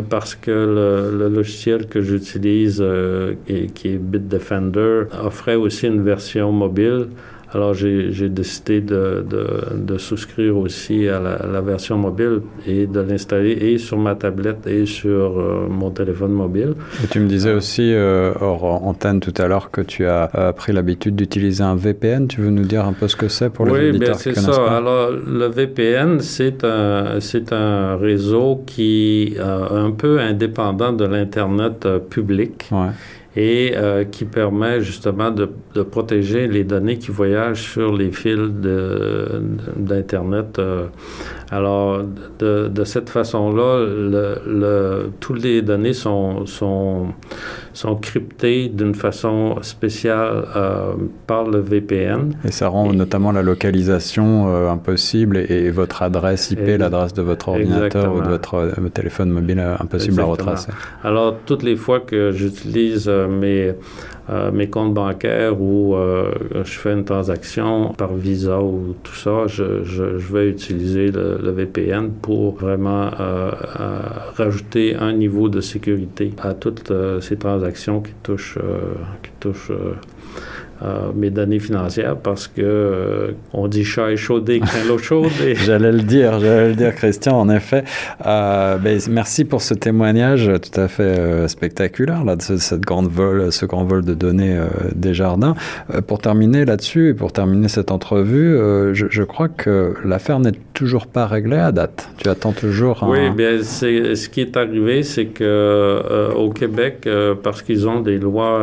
parce 0.08 0.34
que 0.34 0.50
le, 0.50 1.28
logiciel 1.28 1.86
que 1.86 2.00
j'utilise, 2.00 2.84
qui 3.74 3.88
est 3.88 3.98
Bitdefender, 3.98 5.04
offrait 5.24 5.56
aussi 5.56 5.86
une 5.86 6.02
version 6.02 6.52
mobile. 6.52 7.08
Alors, 7.54 7.74
j'ai 7.74 8.28
décidé 8.30 8.80
de, 8.80 9.24
de, 9.74 9.98
souscrire 9.98 10.56
aussi 10.56 11.06
à 11.06 11.20
la, 11.20 11.60
version 11.60 11.98
mobile 11.98 12.40
et 12.66 12.86
de 12.86 13.00
l'installer 13.00 13.52
et 13.52 13.78
sur 13.78 13.98
ma 13.98 14.14
tablette 14.14 14.66
et 14.66 14.86
sur 14.86 15.38
euh, 15.38 15.66
mon 15.68 15.90
téléphone 15.90 16.32
mobile. 16.32 16.74
Et 17.04 17.06
tu 17.08 17.20
me 17.20 17.28
disais 17.28 17.50
euh, 17.50 17.58
aussi, 17.58 17.92
euh, 17.92 18.32
hors 18.40 18.64
antenne 18.64 19.20
tout 19.20 19.34
à 19.36 19.46
l'heure, 19.46 19.70
que 19.70 19.82
tu 19.82 20.06
as 20.06 20.52
pris 20.56 20.72
l'habitude 20.72 21.14
d'utiliser 21.14 21.62
un 21.62 21.76
VPN. 21.76 22.26
Tu 22.26 22.40
veux 22.40 22.50
nous 22.50 22.64
dire 22.64 22.86
un 22.86 22.94
peu 22.94 23.06
ce 23.06 23.16
que 23.16 23.28
c'est 23.28 23.50
pour 23.50 23.66
les 23.66 23.72
oui, 23.72 23.98
bien 23.98 24.14
c'est 24.14 24.34
ça. 24.34 24.76
Alors, 24.76 25.10
le 25.10 25.46
VPN, 25.46 26.20
c'est 26.20 26.64
un, 26.64 27.18
un 27.50 27.96
réseau 27.96 28.62
qui 28.66 29.34
est 29.36 29.40
un 29.40 29.90
peu 29.90 30.20
indépendant 30.20 30.92
de 30.92 31.04
l'Internet 31.04 31.86
public. 32.08 32.68
Ouais 32.72 32.88
et 33.36 33.72
euh, 33.76 34.04
qui 34.04 34.24
permet 34.24 34.82
justement 34.82 35.30
de, 35.30 35.50
de, 35.74 35.82
protéger 35.82 36.46
les 36.46 36.64
données 36.64 36.98
qui 36.98 37.10
voyagent 37.10 37.62
sur 37.62 37.96
les 37.96 38.12
fils 38.12 38.50
d'Internet. 39.76 40.58
Euh. 40.58 40.86
Alors, 41.52 42.02
de, 42.38 42.68
de 42.68 42.84
cette 42.84 43.10
façon-là, 43.10 43.84
le, 43.84 44.40
le, 44.46 45.10
toutes 45.20 45.42
les 45.42 45.60
données 45.60 45.92
sont, 45.92 46.46
sont 46.46 47.08
sont 47.72 47.96
cryptés 47.96 48.68
d'une 48.68 48.94
façon 48.94 49.56
spéciale 49.62 50.44
euh, 50.56 50.92
par 51.26 51.44
le 51.44 51.58
VPN. 51.58 52.34
Et 52.44 52.52
ça 52.52 52.68
rend 52.68 52.92
notamment 52.92 53.32
la 53.32 53.42
localisation 53.42 54.48
euh, 54.48 54.70
impossible 54.70 55.38
et, 55.38 55.70
votre 55.70 56.02
adresse 56.02 56.50
IP, 56.50 56.66
l'adresse 56.78 57.14
de 57.14 57.22
votre 57.22 57.48
ordinateur 57.48 58.14
ou 58.14 58.20
de 58.20 58.28
votre 58.28 58.54
euh, 58.54 58.88
téléphone 58.92 59.30
mobile 59.30 59.60
impossible 59.78 60.20
à 60.20 60.24
retracer. 60.24 60.70
Alors, 61.02 61.36
toutes 61.46 61.62
les 61.62 61.76
fois 61.76 62.00
que 62.00 62.30
j'utilise 62.32 63.08
mes 63.08 63.74
mes 64.52 64.68
comptes 64.68 64.94
bancaires 64.94 65.60
ou 65.60 65.94
euh, 65.94 66.32
je 66.54 66.78
fais 66.78 66.92
une 66.92 67.04
transaction 67.04 67.92
par 67.92 68.14
Visa 68.14 68.60
ou 68.60 68.94
tout 69.02 69.14
ça, 69.14 69.46
je, 69.46 69.82
je, 69.84 70.04
vais 70.04 70.48
utiliser 70.48 71.10
le, 71.10 71.50
VPN 71.50 72.10
pour 72.10 72.54
vraiment 72.54 73.10
euh, 73.20 73.50
rajouter 74.36 74.94
un 74.94 75.12
niveau 75.12 75.48
de 75.48 75.60
sécurité 75.60 76.32
à 76.40 76.54
toutes 76.54 76.92
ces 77.20 77.36
transactions 77.36 78.00
qui 78.00 78.12
touchent, 78.22 78.58
qui 79.22 79.30
touchent 79.40 79.70
euh, 79.70 79.94
mes 81.14 81.30
données 81.30 81.58
financières 81.58 82.16
parce 82.16 82.48
que 82.48 82.62
euh, 82.62 83.32
on 83.52 83.68
dit 83.68 83.84
chat 83.84 84.10
échaudé 84.10 84.60
craint 84.60 84.84
l'eau 84.86 84.98
chaude. 84.98 85.30
j'allais 85.64 85.92
le 85.92 86.02
dire, 86.02 86.40
j'allais 86.40 86.68
le 86.68 86.74
dire, 86.74 86.94
Christian, 86.94 87.38
en 87.38 87.48
effet. 87.48 87.84
Euh, 88.26 88.78
ben, 88.78 89.00
merci 89.10 89.44
pour 89.44 89.62
ce 89.62 89.74
témoignage 89.74 90.50
tout 90.60 90.80
à 90.80 90.88
fait 90.88 91.48
spectaculaire 91.48 92.24
là, 92.24 92.36
de 92.36 92.42
ce, 92.42 92.56
cette 92.56 92.80
grande 92.80 93.08
vol, 93.08 93.52
ce 93.52 93.66
grand 93.66 93.84
vol 93.84 94.04
de 94.04 94.14
données 94.14 94.58
des 94.94 95.14
jardins. 95.14 95.54
pour 96.06 96.18
terminer 96.18 96.64
là-dessus 96.64 97.10
et 97.10 97.14
pour 97.14 97.32
terminer 97.32 97.68
cette 97.68 97.90
entrevue, 97.90 98.56
je, 98.92 99.06
je, 99.08 99.22
crois 99.22 99.48
que 99.48 99.94
l'affaire 100.04 100.40
n'est 100.40 100.52
toujours 100.82 101.06
pas 101.06 101.26
réglée 101.26 101.58
à 101.58 101.72
date. 101.72 102.08
Tu 102.18 102.28
attends 102.28 102.52
toujours. 102.52 103.04
Oui, 103.08 103.30
bien, 103.30 103.62
ce 103.62 104.28
qui 104.28 104.40
est 104.40 104.56
arrivé, 104.56 105.02
c'est 105.02 105.26
que 105.26 106.32
au 106.36 106.50
Québec, 106.50 107.08
parce 107.42 107.62
qu'ils 107.62 107.88
ont 107.88 108.00
des 108.00 108.18
lois 108.18 108.60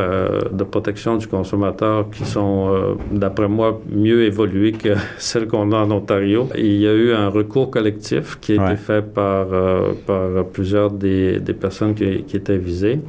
de 0.52 0.64
protection 0.64 1.16
du 1.16 1.28
consommateur 1.28 2.10
qui 2.12 2.26
sont, 2.26 2.70
euh, 2.70 2.96
d'après 3.12 3.48
moi, 3.48 3.82
mieux 3.92 4.24
évoluées 4.24 4.74
que 4.74 4.96
celles 5.18 5.48
qu'on 5.48 5.72
a 5.72 5.78
en 5.78 5.92
Ontario. 5.92 6.50
Il 6.58 6.78
y 6.78 6.88
a 6.88 6.94
eu 6.94 7.14
un 7.14 7.30
recours 7.30 7.70
collectif 7.70 8.38
qui 8.42 8.58
a 8.58 8.66
été 8.66 8.76
fait 8.78 9.02
par, 9.02 9.48
euh, 9.52 9.94
par 10.06 10.46
plusieurs 10.46 10.92
des, 10.92 11.40
des 11.40 11.54
personnes 11.54 11.94
qui, 11.94 12.24
qui, 12.24 12.38
étaient 12.38 12.58
visées. 12.58 13.00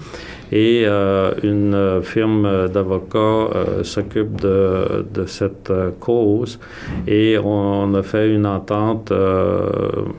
Et 0.52 0.86
une 1.42 2.00
firme 2.02 2.68
d'avocats 2.68 3.48
s'occupe 3.82 4.40
de, 4.40 5.24
cette 5.26 5.72
cause. 6.00 6.58
Et 7.06 7.38
on, 7.38 7.94
a 7.94 8.02
fait 8.02 8.32
une 8.32 8.46
entente 8.46 9.12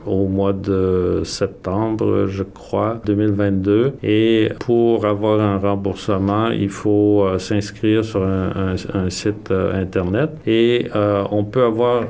au 0.06 0.26
mois 0.26 0.52
de 0.52 1.22
septembre, 1.24 2.26
je 2.28 2.42
crois, 2.42 3.00
2022 3.04 3.94
et 4.02 4.48
pour 4.60 5.06
avoir 5.06 5.40
un 5.40 5.58
remboursement, 5.58 6.48
il 6.48 6.68
faut 6.68 7.26
s'inscrire 7.38 8.04
sur 8.04 8.22
un, 8.22 8.76
site 9.08 9.50
Internet. 9.50 10.30
Et 10.46 10.86
on 11.30 11.44
peut 11.44 11.64
avoir 11.64 12.04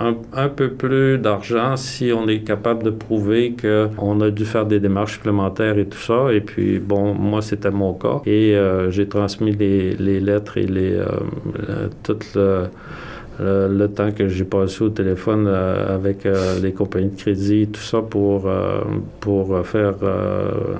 un, 0.00 0.48
peu 0.48 0.70
plus 0.70 1.18
d'argent 1.18 1.76
si 1.76 2.12
on 2.12 2.28
est 2.28 2.40
capable 2.40 2.82
de 2.82 2.90
prouver 2.90 3.54
qu'on 3.60 4.20
a 4.20 4.30
dû 4.30 4.44
faire 4.44 4.66
des 4.66 4.80
démarches 4.80 5.14
supplémentaires 5.14 5.78
et 5.78 5.86
tout 5.86 5.98
ça. 5.98 6.32
Et 6.32 6.40
puis, 6.40 6.78
bon, 6.78 7.14
moi, 7.14 7.42
mon 7.70 7.94
cas. 7.94 8.22
Et 8.26 8.54
euh, 8.54 8.90
j'ai 8.90 9.06
transmis 9.06 9.52
les, 9.52 10.20
lettres 10.20 10.58
et 10.58 10.66
les, 10.66 10.92
euh, 10.92 11.88
tout 12.02 12.18
le, 12.34 13.86
temps 13.88 14.12
que 14.12 14.28
j'ai 14.28 14.44
passé 14.44 14.84
au 14.84 14.90
téléphone 14.90 15.46
euh, 15.48 15.94
avec 15.94 16.26
les 16.62 16.72
compagnies 16.72 17.10
de 17.10 17.16
crédit, 17.16 17.68
tout 17.68 17.80
ça 17.80 18.00
pour, 18.02 18.50
pour 19.20 19.66
faire 19.66 19.94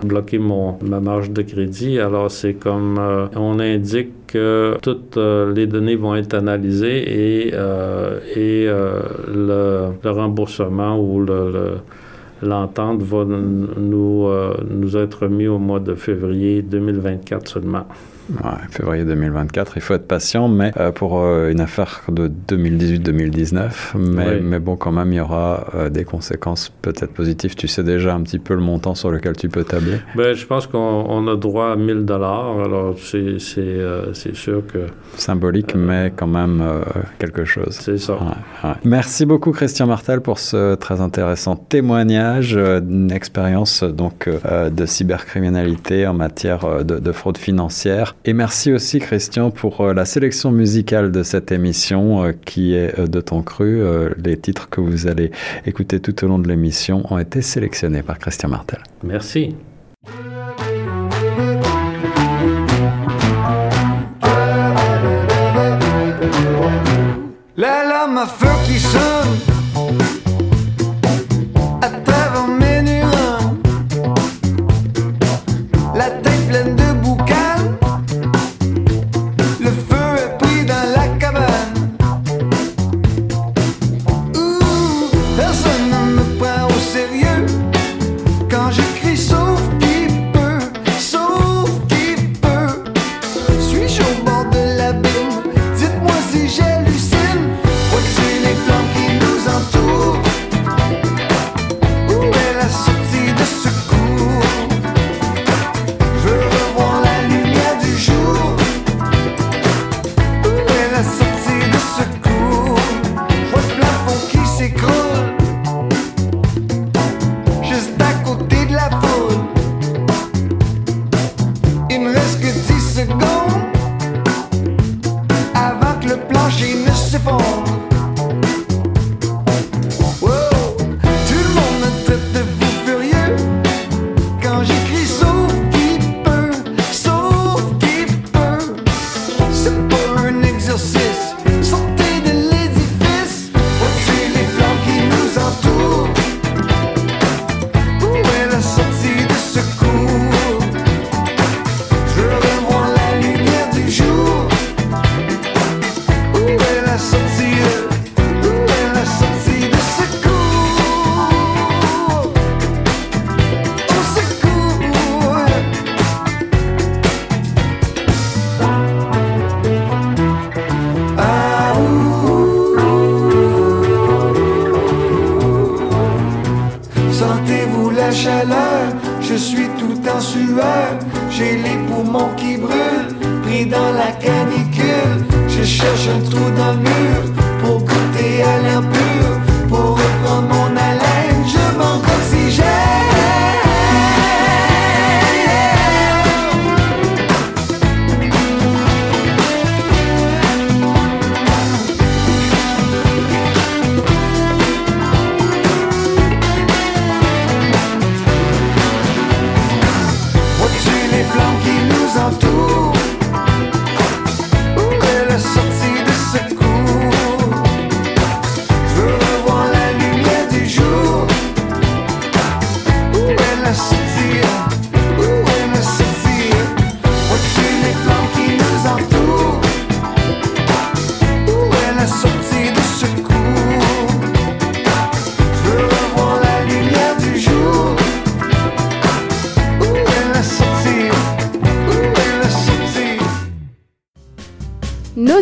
bloquer 0.05 0.39
mon, 0.39 0.79
ma 0.83 1.01
marge 1.01 1.31
de 1.31 1.43
crédit. 1.43 1.99
Alors, 1.99 2.31
c'est 2.31 2.55
comme 2.55 3.01
on 3.37 3.59
indique 3.59 4.27
que 4.27 4.77
toutes 4.83 5.17
les 5.17 5.67
données 5.67 5.97
vont 5.97 6.15
être 6.15 6.35
analysées 6.35 6.99
et, 6.99 7.49
et 8.37 8.67
le, 8.67 9.91
remboursement 10.05 10.99
ou 10.99 11.21
le 11.21 11.79
L'entente 12.43 13.03
va 13.03 13.25
nous, 13.25 14.27
euh, 14.27 14.55
nous 14.69 14.97
être 14.97 15.23
remis 15.23 15.47
au 15.47 15.59
mois 15.59 15.81
de 15.81 15.95
février 15.95 16.63
2024 16.63 17.49
seulement. 17.49 17.87
Ouais, 18.31 18.51
février 18.71 19.05
2024, 19.05 19.75
il 19.77 19.83
faut 19.83 19.95
être 19.95 20.09
patient, 20.09 20.49
mais 20.49 20.73
euh, 20.79 20.93
pour 20.93 21.21
euh, 21.21 21.51
une 21.51 21.61
affaire 21.61 22.03
de 22.09 22.31
2018-2019, 22.49 23.97
mais, 23.99 24.41
mais, 24.41 24.59
bon, 24.59 24.77
quand 24.77 24.93
même, 24.93 25.13
il 25.13 25.17
y 25.17 25.21
aura 25.21 25.67
euh, 25.75 25.91
des 25.91 26.05
conséquences 26.05 26.73
peut-être 26.81 27.13
positives. 27.13 27.55
Tu 27.55 27.69
sais 27.69 27.83
déjà 27.83 28.15
un 28.15 28.23
petit 28.23 28.39
peu 28.39 28.55
le 28.55 28.61
montant 28.61 28.95
sur 28.95 29.11
lequel 29.11 29.37
tu 29.37 29.49
peux 29.49 29.65
tabler 29.65 29.99
ben, 30.15 30.35
Je 30.35 30.47
pense 30.47 30.67
qu'on 30.67 31.29
a 31.29 31.37
droit 31.37 31.73
à 31.73 31.77
1000 31.77 32.05
dollars, 32.05 32.61
alors 32.61 32.97
c'est 32.99 33.39
sûr 34.35 34.67
que... 34.67 34.87
Symbolique, 35.17 35.75
mais 35.75 36.13
quand 36.17 36.27
même 36.27 36.63
quelque 37.19 37.45
chose. 37.45 37.77
C'est 37.81 37.99
ça. 37.99 38.19
Merci 38.85 39.27
beaucoup, 39.27 39.53
Christian 39.53 39.87
Martel, 39.87 40.21
pour 40.21 40.39
ce 40.39 40.75
très 40.77 41.01
intéressant 41.01 41.57
témoignage, 41.57 42.57
une 42.57 43.13
expérience 43.13 43.85
donc 43.85 44.29
de 44.29 44.87
cybercriminalité 44.87 46.07
en 46.07 46.15
matière 46.15 46.85
de, 46.85 46.99
de 46.99 47.13
fraude 47.13 47.39
financière. 47.39 48.14
Et 48.27 48.33
merci 48.33 48.73
aussi 48.73 49.01
Christian 49.01 49.51
pour 49.51 49.83
euh, 49.83 49.93
la 49.93 50.07
sélection 50.07 50.51
musicale 50.51 51.13
de 51.13 51.23
cette 51.23 51.53
émission 51.53 52.25
euh, 52.25 52.33
qui 52.33 52.75
est 52.75 52.99
euh, 52.99 53.07
de 53.07 53.21
ton 53.21 53.43
cru. 53.43 53.83
Les 54.17 54.39
titres 54.39 54.71
que 54.71 54.81
vous 54.81 55.07
allez 55.07 55.31
écouter 55.67 56.01
tout 56.01 56.25
au 56.25 56.29
long 56.29 56.39
de 56.39 56.49
l'émission 56.49 57.03
ont 57.13 57.19
été 57.19 57.43
sélectionnés 57.43 58.03
par 58.03 58.19
Christian 58.19 58.49
Martel. 58.49 58.81
Merci. 59.03 59.55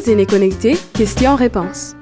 Nos 0.02 0.12
aînés 0.12 0.26
connectés, 0.26 0.74
questions-réponses. 0.94 1.94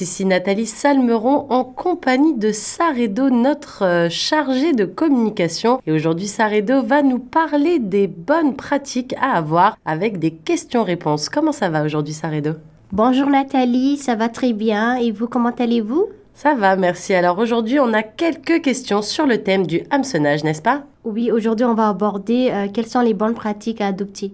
Ici 0.00 0.24
Nathalie 0.24 0.66
Salmeron 0.66 1.46
en 1.50 1.64
compagnie 1.64 2.34
de 2.34 2.52
Saredo, 2.52 3.30
notre 3.30 3.84
euh, 3.84 4.08
chargée 4.10 4.72
de 4.72 4.84
communication. 4.84 5.80
Et 5.86 5.92
aujourd'hui, 5.92 6.26
Saredo 6.26 6.82
va 6.82 7.02
nous 7.02 7.18
parler 7.18 7.78
des 7.78 8.06
bonnes 8.06 8.54
pratiques 8.54 9.14
à 9.20 9.36
avoir 9.36 9.76
avec 9.84 10.18
des 10.18 10.30
questions-réponses. 10.30 11.28
Comment 11.28 11.52
ça 11.52 11.68
va 11.68 11.84
aujourd'hui, 11.84 12.14
Saredo? 12.14 12.52
Bonjour 12.92 13.28
Nathalie, 13.28 13.96
ça 13.96 14.14
va 14.14 14.28
très 14.28 14.52
bien. 14.52 14.96
Et 14.96 15.10
vous, 15.10 15.26
comment 15.26 15.54
allez-vous? 15.58 16.06
Ça 16.34 16.54
va, 16.54 16.76
merci. 16.76 17.14
Alors 17.14 17.38
aujourd'hui, 17.38 17.80
on 17.80 17.92
a 17.92 18.02
quelques 18.02 18.62
questions 18.62 19.02
sur 19.02 19.26
le 19.26 19.42
thème 19.42 19.66
du 19.66 19.82
hameçonnage, 19.90 20.44
n'est-ce 20.44 20.62
pas? 20.62 20.82
Oui, 21.04 21.30
aujourd'hui, 21.32 21.64
on 21.64 21.74
va 21.74 21.88
aborder 21.88 22.50
euh, 22.52 22.66
quelles 22.72 22.86
sont 22.86 23.00
les 23.00 23.14
bonnes 23.14 23.34
pratiques 23.34 23.80
à 23.80 23.88
adopter. 23.88 24.32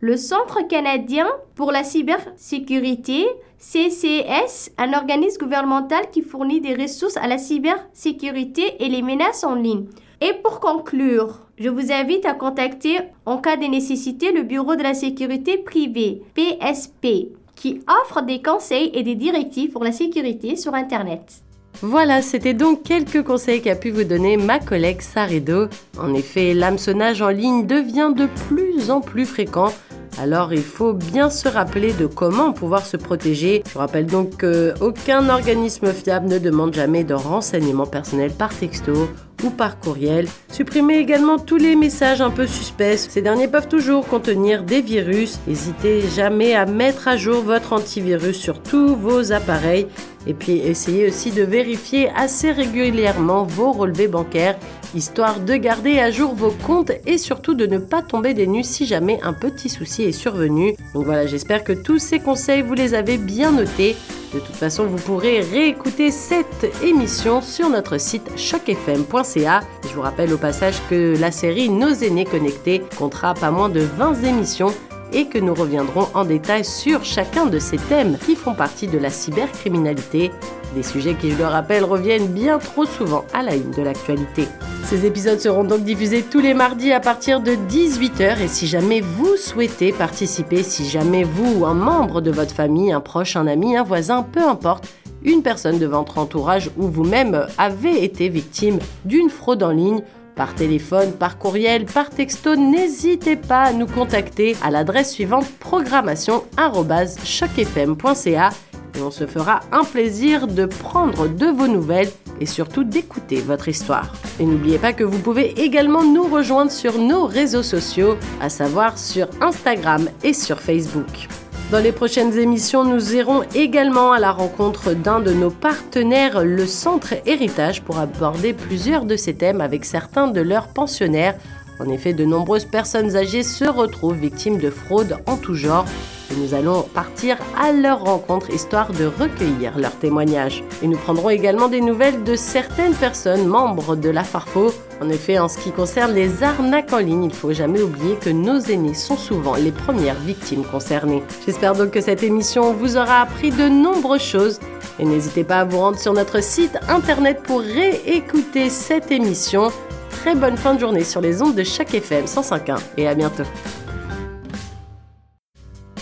Le 0.00 0.16
Centre 0.16 0.66
canadien 0.68 1.28
pour 1.54 1.72
la 1.72 1.84
cybersécurité 1.84 3.26
CCS, 3.60 4.72
un 4.78 4.94
organisme 4.94 5.44
gouvernemental 5.44 6.10
qui 6.10 6.22
fournit 6.22 6.62
des 6.62 6.74
ressources 6.74 7.18
à 7.18 7.28
la 7.28 7.36
cybersécurité 7.36 8.62
et 8.80 8.88
les 8.88 9.02
menaces 9.02 9.44
en 9.44 9.54
ligne. 9.54 9.84
Et 10.22 10.32
pour 10.42 10.60
conclure, 10.60 11.46
je 11.58 11.68
vous 11.68 11.92
invite 11.92 12.24
à 12.24 12.32
contacter 12.32 12.98
en 13.26 13.36
cas 13.36 13.56
de 13.56 13.66
nécessité 13.66 14.32
le 14.32 14.42
Bureau 14.44 14.76
de 14.76 14.82
la 14.82 14.94
sécurité 14.94 15.58
privée, 15.58 16.22
PSP, 16.34 17.32
qui 17.54 17.82
offre 18.02 18.22
des 18.22 18.40
conseils 18.40 18.90
et 18.94 19.02
des 19.02 19.14
directives 19.14 19.70
pour 19.70 19.84
la 19.84 19.92
sécurité 19.92 20.56
sur 20.56 20.74
Internet. 20.74 21.42
Voilà, 21.82 22.22
c'était 22.22 22.54
donc 22.54 22.82
quelques 22.82 23.22
conseils 23.22 23.62
qu'a 23.62 23.76
pu 23.76 23.90
vous 23.90 24.04
donner 24.04 24.36
ma 24.36 24.58
collègue 24.58 25.02
Saredo. 25.02 25.68
En 25.98 26.14
effet, 26.14 26.54
l'hameçonnage 26.54 27.22
en 27.22 27.28
ligne 27.28 27.66
devient 27.66 28.12
de 28.14 28.26
plus 28.48 28.90
en 28.90 29.00
plus 29.00 29.26
fréquent. 29.26 29.70
Alors 30.18 30.52
il 30.52 30.62
faut 30.62 30.92
bien 30.92 31.30
se 31.30 31.48
rappeler 31.48 31.92
de 31.92 32.06
comment 32.06 32.52
pouvoir 32.52 32.84
se 32.84 32.96
protéger. 32.96 33.62
Je 33.72 33.78
rappelle 33.78 34.06
donc 34.06 34.40
qu'aucun 34.40 35.28
organisme 35.28 35.92
fiable 35.92 36.28
ne 36.28 36.38
demande 36.38 36.74
jamais 36.74 37.04
de 37.04 37.14
renseignements 37.14 37.86
personnels 37.86 38.32
par 38.32 38.54
texto 38.54 39.08
ou 39.42 39.50
par 39.50 39.78
courriel. 39.78 40.28
Supprimez 40.48 40.98
également 40.98 41.38
tous 41.38 41.56
les 41.56 41.76
messages 41.76 42.20
un 42.20 42.30
peu 42.30 42.46
suspects. 42.46 42.98
Ces 43.08 43.22
derniers 43.22 43.48
peuvent 43.48 43.68
toujours 43.68 44.06
contenir 44.06 44.62
des 44.64 44.82
virus. 44.82 45.38
N'hésitez 45.46 46.02
jamais 46.14 46.54
à 46.54 46.66
mettre 46.66 47.08
à 47.08 47.16
jour 47.16 47.42
votre 47.42 47.72
antivirus 47.72 48.36
sur 48.36 48.62
tous 48.62 48.94
vos 48.94 49.32
appareils. 49.32 49.86
Et 50.26 50.34
puis 50.34 50.58
essayez 50.58 51.08
aussi 51.08 51.30
de 51.30 51.42
vérifier 51.42 52.10
assez 52.14 52.52
régulièrement 52.52 53.44
vos 53.44 53.72
relevés 53.72 54.08
bancaires, 54.08 54.58
histoire 54.94 55.40
de 55.40 55.54
garder 55.54 55.98
à 55.98 56.10
jour 56.10 56.34
vos 56.34 56.50
comptes 56.50 56.92
et 57.06 57.18
surtout 57.18 57.54
de 57.54 57.66
ne 57.66 57.78
pas 57.78 58.02
tomber 58.02 58.34
des 58.34 58.46
nues 58.46 58.64
si 58.64 58.86
jamais 58.86 59.18
un 59.22 59.32
petit 59.32 59.68
souci 59.68 60.02
est 60.02 60.12
survenu. 60.12 60.74
Donc 60.94 61.04
voilà, 61.04 61.26
j'espère 61.26 61.64
que 61.64 61.72
tous 61.72 61.98
ces 61.98 62.20
conseils, 62.20 62.62
vous 62.62 62.74
les 62.74 62.94
avez 62.94 63.18
bien 63.18 63.52
notés. 63.52 63.96
De 64.34 64.38
toute 64.38 64.56
façon, 64.56 64.86
vous 64.86 64.98
pourrez 64.98 65.40
réécouter 65.40 66.10
cette 66.10 66.70
émission 66.82 67.42
sur 67.42 67.68
notre 67.68 67.98
site 67.98 68.30
chocfm.ca. 68.36 69.60
Je 69.82 69.94
vous 69.94 70.02
rappelle 70.02 70.32
au 70.32 70.38
passage 70.38 70.76
que 70.88 71.16
la 71.18 71.32
série 71.32 71.68
Nos 71.68 71.92
aînés 71.92 72.24
connectés 72.24 72.82
comptera 72.96 73.34
pas 73.34 73.50
moins 73.50 73.68
de 73.68 73.80
20 73.80 74.22
émissions 74.22 74.72
et 75.12 75.26
que 75.26 75.38
nous 75.38 75.54
reviendrons 75.54 76.08
en 76.14 76.24
détail 76.24 76.64
sur 76.64 77.04
chacun 77.04 77.46
de 77.46 77.58
ces 77.58 77.76
thèmes 77.76 78.18
qui 78.24 78.36
font 78.36 78.54
partie 78.54 78.86
de 78.86 78.98
la 78.98 79.10
cybercriminalité, 79.10 80.30
des 80.74 80.82
sujets 80.82 81.14
qui, 81.14 81.30
je 81.30 81.36
le 81.36 81.46
rappelle, 81.46 81.84
reviennent 81.84 82.28
bien 82.28 82.58
trop 82.58 82.84
souvent 82.84 83.24
à 83.32 83.42
la 83.42 83.54
une 83.54 83.70
de 83.70 83.82
l'actualité. 83.82 84.46
Ces 84.84 85.06
épisodes 85.06 85.38
seront 85.38 85.64
donc 85.64 85.84
diffusés 85.84 86.22
tous 86.22 86.40
les 86.40 86.54
mardis 86.54 86.92
à 86.92 87.00
partir 87.00 87.40
de 87.40 87.52
18h 87.52 88.40
et 88.40 88.48
si 88.48 88.66
jamais 88.66 89.00
vous 89.00 89.36
souhaitez 89.36 89.92
participer, 89.92 90.62
si 90.62 90.88
jamais 90.88 91.24
vous 91.24 91.60
ou 91.60 91.66
un 91.66 91.74
membre 91.74 92.20
de 92.20 92.30
votre 92.30 92.54
famille, 92.54 92.92
un 92.92 93.00
proche, 93.00 93.36
un 93.36 93.46
ami, 93.46 93.76
un 93.76 93.84
voisin, 93.84 94.22
peu 94.22 94.42
importe, 94.42 94.88
une 95.22 95.42
personne 95.42 95.78
de 95.78 95.86
votre 95.86 96.18
entourage 96.18 96.70
ou 96.76 96.88
vous-même 96.88 97.46
avez 97.58 98.02
été 98.02 98.28
victime 98.28 98.80
d'une 99.04 99.30
fraude 99.30 99.62
en 99.62 99.70
ligne, 99.70 100.02
par 100.34 100.54
téléphone, 100.54 101.12
par 101.12 101.38
courriel, 101.38 101.84
par 101.84 102.08
texto, 102.08 102.56
n'hésitez 102.56 103.36
pas 103.36 103.64
à 103.64 103.74
nous 103.74 103.86
contacter 103.86 104.56
à 104.62 104.70
l'adresse 104.70 105.12
suivante 105.12 105.44
programmation@chocfm.ca 105.58 108.50
et 108.96 109.02
on 109.02 109.10
se 109.10 109.26
fera 109.26 109.60
un 109.72 109.84
plaisir 109.84 110.46
de 110.46 110.66
prendre 110.66 111.28
de 111.28 111.46
vos 111.46 111.68
nouvelles 111.68 112.10
et 112.40 112.46
surtout 112.46 112.84
d'écouter 112.84 113.40
votre 113.40 113.68
histoire. 113.68 114.12
Et 114.38 114.44
n'oubliez 114.44 114.78
pas 114.78 114.92
que 114.92 115.04
vous 115.04 115.18
pouvez 115.18 115.60
également 115.60 116.04
nous 116.04 116.24
rejoindre 116.24 116.70
sur 116.70 116.98
nos 116.98 117.26
réseaux 117.26 117.62
sociaux, 117.62 118.16
à 118.40 118.48
savoir 118.48 118.98
sur 118.98 119.28
Instagram 119.40 120.08
et 120.22 120.32
sur 120.32 120.60
Facebook. 120.60 121.28
Dans 121.70 121.78
les 121.78 121.92
prochaines 121.92 122.36
émissions, 122.36 122.82
nous 122.82 123.14
irons 123.14 123.42
également 123.54 124.10
à 124.10 124.18
la 124.18 124.32
rencontre 124.32 124.92
d'un 124.92 125.20
de 125.20 125.32
nos 125.32 125.50
partenaires, 125.50 126.42
le 126.42 126.66
Centre 126.66 127.14
Héritage, 127.26 127.82
pour 127.82 128.00
aborder 128.00 128.54
plusieurs 128.54 129.04
de 129.04 129.14
ces 129.14 129.34
thèmes 129.34 129.60
avec 129.60 129.84
certains 129.84 130.26
de 130.26 130.40
leurs 130.40 130.66
pensionnaires. 130.66 131.36
En 131.80 131.88
effet, 131.88 132.12
de 132.12 132.24
nombreuses 132.24 132.66
personnes 132.66 133.16
âgées 133.16 133.42
se 133.42 133.64
retrouvent 133.64 134.16
victimes 134.16 134.58
de 134.58 134.70
fraudes 134.70 135.16
en 135.26 135.36
tout 135.36 135.54
genre 135.54 135.86
et 136.30 136.36
nous 136.36 136.54
allons 136.54 136.82
partir 136.82 137.38
à 137.58 137.72
leur 137.72 138.04
rencontre 138.04 138.50
histoire 138.50 138.92
de 138.92 139.06
recueillir 139.06 139.78
leurs 139.78 139.96
témoignages. 139.98 140.62
Et 140.82 140.86
nous 140.86 140.98
prendrons 140.98 141.30
également 141.30 141.68
des 141.68 141.80
nouvelles 141.80 142.22
de 142.22 142.36
certaines 142.36 142.94
personnes 142.94 143.46
membres 143.46 143.96
de 143.96 144.10
la 144.10 144.22
Farfo. 144.22 144.72
En 145.00 145.08
effet, 145.08 145.38
en 145.38 145.48
ce 145.48 145.58
qui 145.58 145.72
concerne 145.72 146.14
les 146.14 146.42
arnaques 146.42 146.92
en 146.92 146.98
ligne, 146.98 147.24
il 147.24 147.34
faut 147.34 147.52
jamais 147.52 147.82
oublier 147.82 148.16
que 148.16 148.30
nos 148.30 148.60
aînés 148.60 148.94
sont 148.94 149.16
souvent 149.16 149.54
les 149.56 149.72
premières 149.72 150.20
victimes 150.20 150.64
concernées. 150.64 151.22
J'espère 151.46 151.74
donc 151.74 151.90
que 151.90 152.00
cette 152.00 152.22
émission 152.22 152.74
vous 152.74 152.96
aura 152.96 153.22
appris 153.22 153.50
de 153.50 153.68
nombreuses 153.68 154.22
choses 154.22 154.60
et 154.98 155.04
n'hésitez 155.04 155.44
pas 155.44 155.60
à 155.60 155.64
vous 155.64 155.78
rendre 155.78 155.98
sur 155.98 156.12
notre 156.12 156.42
site 156.42 156.78
internet 156.88 157.42
pour 157.42 157.60
réécouter 157.60 158.68
cette 158.68 159.10
émission. 159.10 159.72
Très 160.20 160.34
bonne 160.34 160.58
fin 160.58 160.74
de 160.74 160.80
journée 160.80 161.02
sur 161.02 161.22
les 161.22 161.40
ondes 161.40 161.54
de 161.54 161.64
chaque 161.64 161.94
FM 161.94 162.26
105.1 162.26 162.78
et 162.98 163.08
à 163.08 163.14
bientôt. 163.14 163.44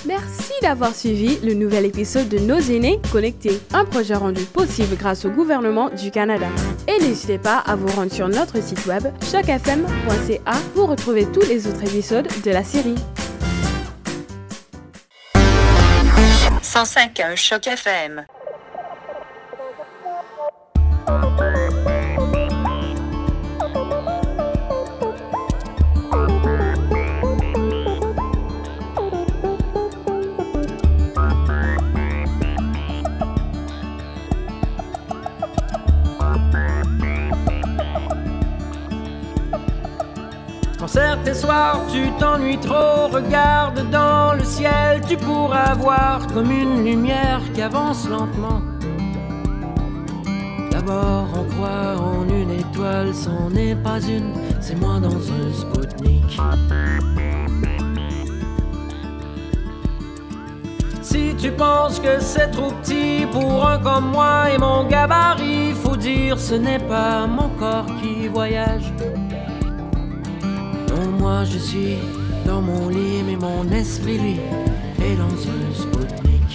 Merci 0.04 0.54
d'avoir 0.60 0.92
suivi 0.92 1.38
le 1.44 1.54
nouvel 1.54 1.84
épisode 1.84 2.28
de 2.28 2.38
Nos 2.38 2.58
aînés 2.58 2.98
connectés, 3.12 3.60
un 3.72 3.84
projet 3.84 4.16
rendu 4.16 4.42
possible 4.42 4.96
grâce 4.96 5.24
au 5.24 5.30
gouvernement 5.30 5.90
du 5.90 6.10
Canada. 6.10 6.48
Et 6.88 7.00
n'hésitez 7.00 7.38
pas 7.38 7.58
à 7.58 7.76
vous 7.76 7.86
rendre 7.86 8.10
sur 8.12 8.28
notre 8.28 8.60
site 8.60 8.84
web 8.86 9.04
chocfm.ca 9.30 10.52
pour 10.74 10.88
retrouver 10.88 11.26
tous 11.26 11.46
les 11.48 11.68
autres 11.68 11.84
épisodes 11.84 12.26
de 12.44 12.50
la 12.50 12.64
série. 12.64 12.96
105.1 16.60 17.36
Choc 17.36 17.68
FM. 17.68 18.26
Certains 40.98 41.34
soirs 41.34 41.80
tu 41.92 42.10
t'ennuies 42.18 42.58
trop, 42.58 43.06
regarde 43.12 43.88
dans 43.90 44.32
le 44.34 44.44
ciel, 44.44 45.00
tu 45.08 45.16
pourras 45.16 45.74
voir 45.74 46.26
comme 46.34 46.50
une 46.50 46.84
lumière 46.84 47.40
qui 47.54 47.62
avance 47.62 48.08
lentement. 48.08 48.60
D'abord 50.72 51.28
on 51.40 51.44
croit 51.52 51.94
en 52.12 52.24
une 52.28 52.50
étoile, 52.50 53.14
c'en 53.14 53.48
n'est 53.50 53.76
pas 53.76 54.00
une, 54.00 54.32
c'est 54.60 54.74
moi 54.74 54.98
dans 54.98 55.20
un 55.38 55.46
Spoutnik. 55.60 56.30
Si 61.00 61.34
tu 61.36 61.50
penses 61.52 62.00
que 62.00 62.18
c'est 62.18 62.50
trop 62.50 62.72
petit 62.82 63.24
pour 63.30 63.66
un 63.68 63.78
comme 63.78 64.10
moi 64.10 64.50
et 64.52 64.58
mon 64.58 64.84
gabarit, 64.88 65.72
faut 65.82 65.96
dire 65.96 66.38
ce 66.38 66.54
n'est 66.54 66.84
pas 66.94 67.26
mon 67.26 67.50
corps 67.60 67.86
qui 68.00 68.26
voyage. 68.26 68.92
Moi 71.28 71.44
je 71.44 71.58
suis 71.58 71.98
dans 72.46 72.62
mon 72.62 72.88
lit, 72.88 73.22
mais 73.22 73.36
mon 73.36 73.70
esprit 73.70 74.16
lui 74.16 74.40
est 75.06 75.16
dans 75.16 75.36
un 75.56 75.74
Spoutnik. 75.74 76.50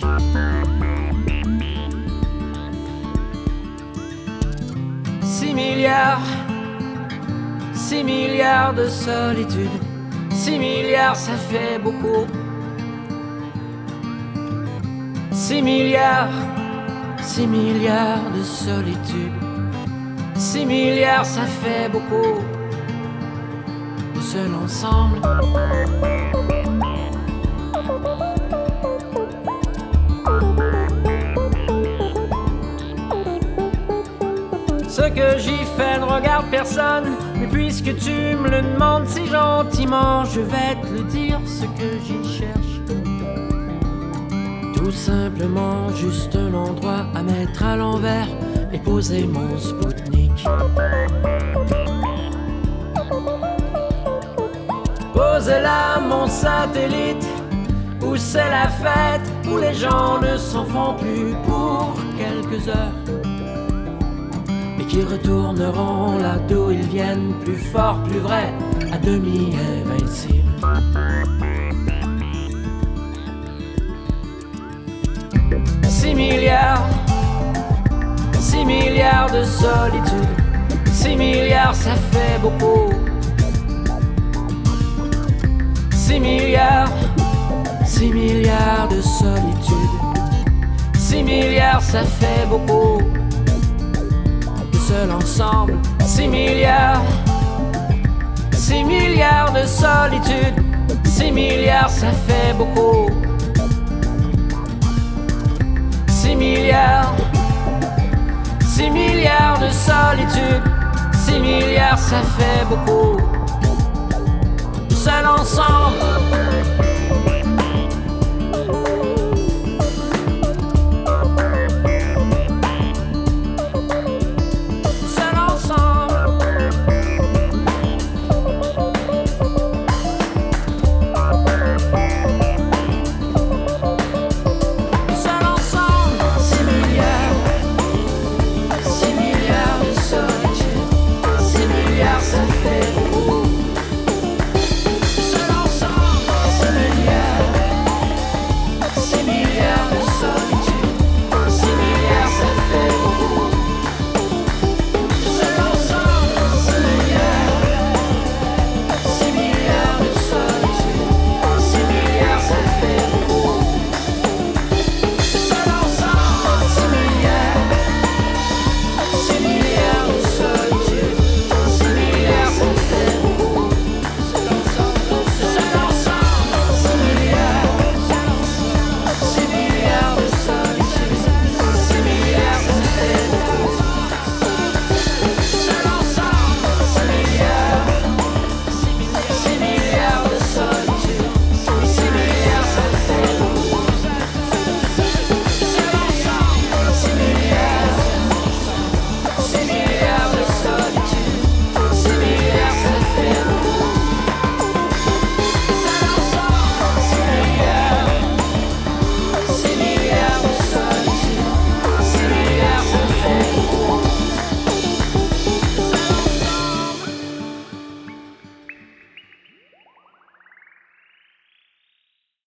Six 5.22 5.54
milliards, 5.54 6.28
six 7.76 8.04
milliards 8.04 8.74
de 8.74 8.88
solitude, 8.88 9.78
six 10.32 10.58
milliards 10.58 11.18
ça 11.18 11.34
fait 11.52 11.78
beaucoup. 11.78 12.26
Six 15.32 15.62
milliards, 15.62 16.40
six 17.22 17.46
milliards 17.46 18.32
de 18.36 18.42
solitude, 18.42 19.38
six 20.34 20.66
milliards 20.66 21.28
ça 21.28 21.46
fait 21.62 21.90
beaucoup 21.90 22.63
seul 24.34 24.56
ensemble. 24.56 25.22
Ce 34.90 35.02
que 35.02 35.38
j'y 35.38 35.58
fais 35.78 36.00
ne 36.00 36.06
regarde 36.06 36.48
personne, 36.50 37.12
mais 37.36 37.46
puisque 37.46 37.96
tu 37.98 38.36
me 38.36 38.50
le 38.50 38.62
demandes 38.64 39.08
si 39.08 39.28
gentiment, 39.28 40.26
je 40.26 40.42
vais 40.42 40.76
te 40.82 40.94
le 40.94 41.04
dire 41.04 41.40
ce 41.46 41.66
que 41.66 41.90
j'y 42.04 42.40
cherche. 42.40 42.74
Tout 44.76 44.92
simplement 44.92 45.90
juste 45.90 46.36
un 46.36 46.54
endroit 46.56 47.06
à 47.14 47.22
mettre 47.22 47.64
à 47.64 47.76
l'envers 47.76 48.28
et 48.72 48.80
poser 48.80 49.28
mon 49.28 49.58
Spoutnik. 49.60 50.48
Pose 55.14 55.48
là 55.48 56.00
mon 56.00 56.28
satellite, 56.28 57.28
où 58.02 58.16
c'est 58.16 58.50
la 58.50 58.68
fête, 58.68 59.32
où 59.48 59.58
les 59.58 59.74
gens 59.74 60.20
ne 60.20 60.36
s'en 60.38 60.66
font 60.66 60.96
plus 60.96 61.36
pour 61.46 61.94
quelques 62.18 62.68
heures, 62.68 62.98
mais 64.76 64.86
qui 64.86 65.04
retourneront 65.04 66.18
là 66.18 66.38
d'où 66.48 66.72
ils 66.72 66.88
viennent 66.88 67.34
plus 67.44 67.58
fort, 67.58 68.02
plus 68.10 68.20
vrai, 68.20 68.52
à 68.92 68.98
demi 68.98 69.56
invincible. 69.86 70.50
6 75.88 76.16
milliards, 76.16 76.90
6 78.40 78.66
milliards 78.66 79.32
de 79.32 79.44
solitude. 79.44 80.28
6 80.92 81.16
milliards, 81.16 81.76
ça 81.76 81.96
fait 82.12 82.40
beaucoup. 82.42 83.03
6 86.06 86.20
milliards, 86.20 86.90
6 87.86 88.12
milliards 88.12 88.90
de 88.90 89.02
solitude. 89.02 89.78
6 90.98 91.24
milliards, 91.24 91.82
ça 91.82 92.04
fait 92.04 92.46
beaucoup. 92.50 93.02
De 94.74 94.78
seul 94.80 95.10
ensemble, 95.12 95.80
6 96.06 96.28
milliards, 96.28 97.06
6 98.52 98.84
milliards 98.84 99.54
de 99.54 99.66
solitude. 99.66 100.56
6 101.06 101.32
milliards, 101.32 101.90
ça 101.90 102.12
fait 102.28 102.54
beaucoup. 102.58 103.10
6 106.10 106.36
milliards, 106.36 107.16
6 108.76 108.90
milliards 108.90 109.58
de 109.58 109.70
solitude, 109.70 110.64
6 111.14 111.40
milliards 111.40 111.98
ça 111.98 112.22
fait 112.38 112.66
beaucoup 112.70 113.33
seul 115.04 115.26
ensemble. 115.26 116.93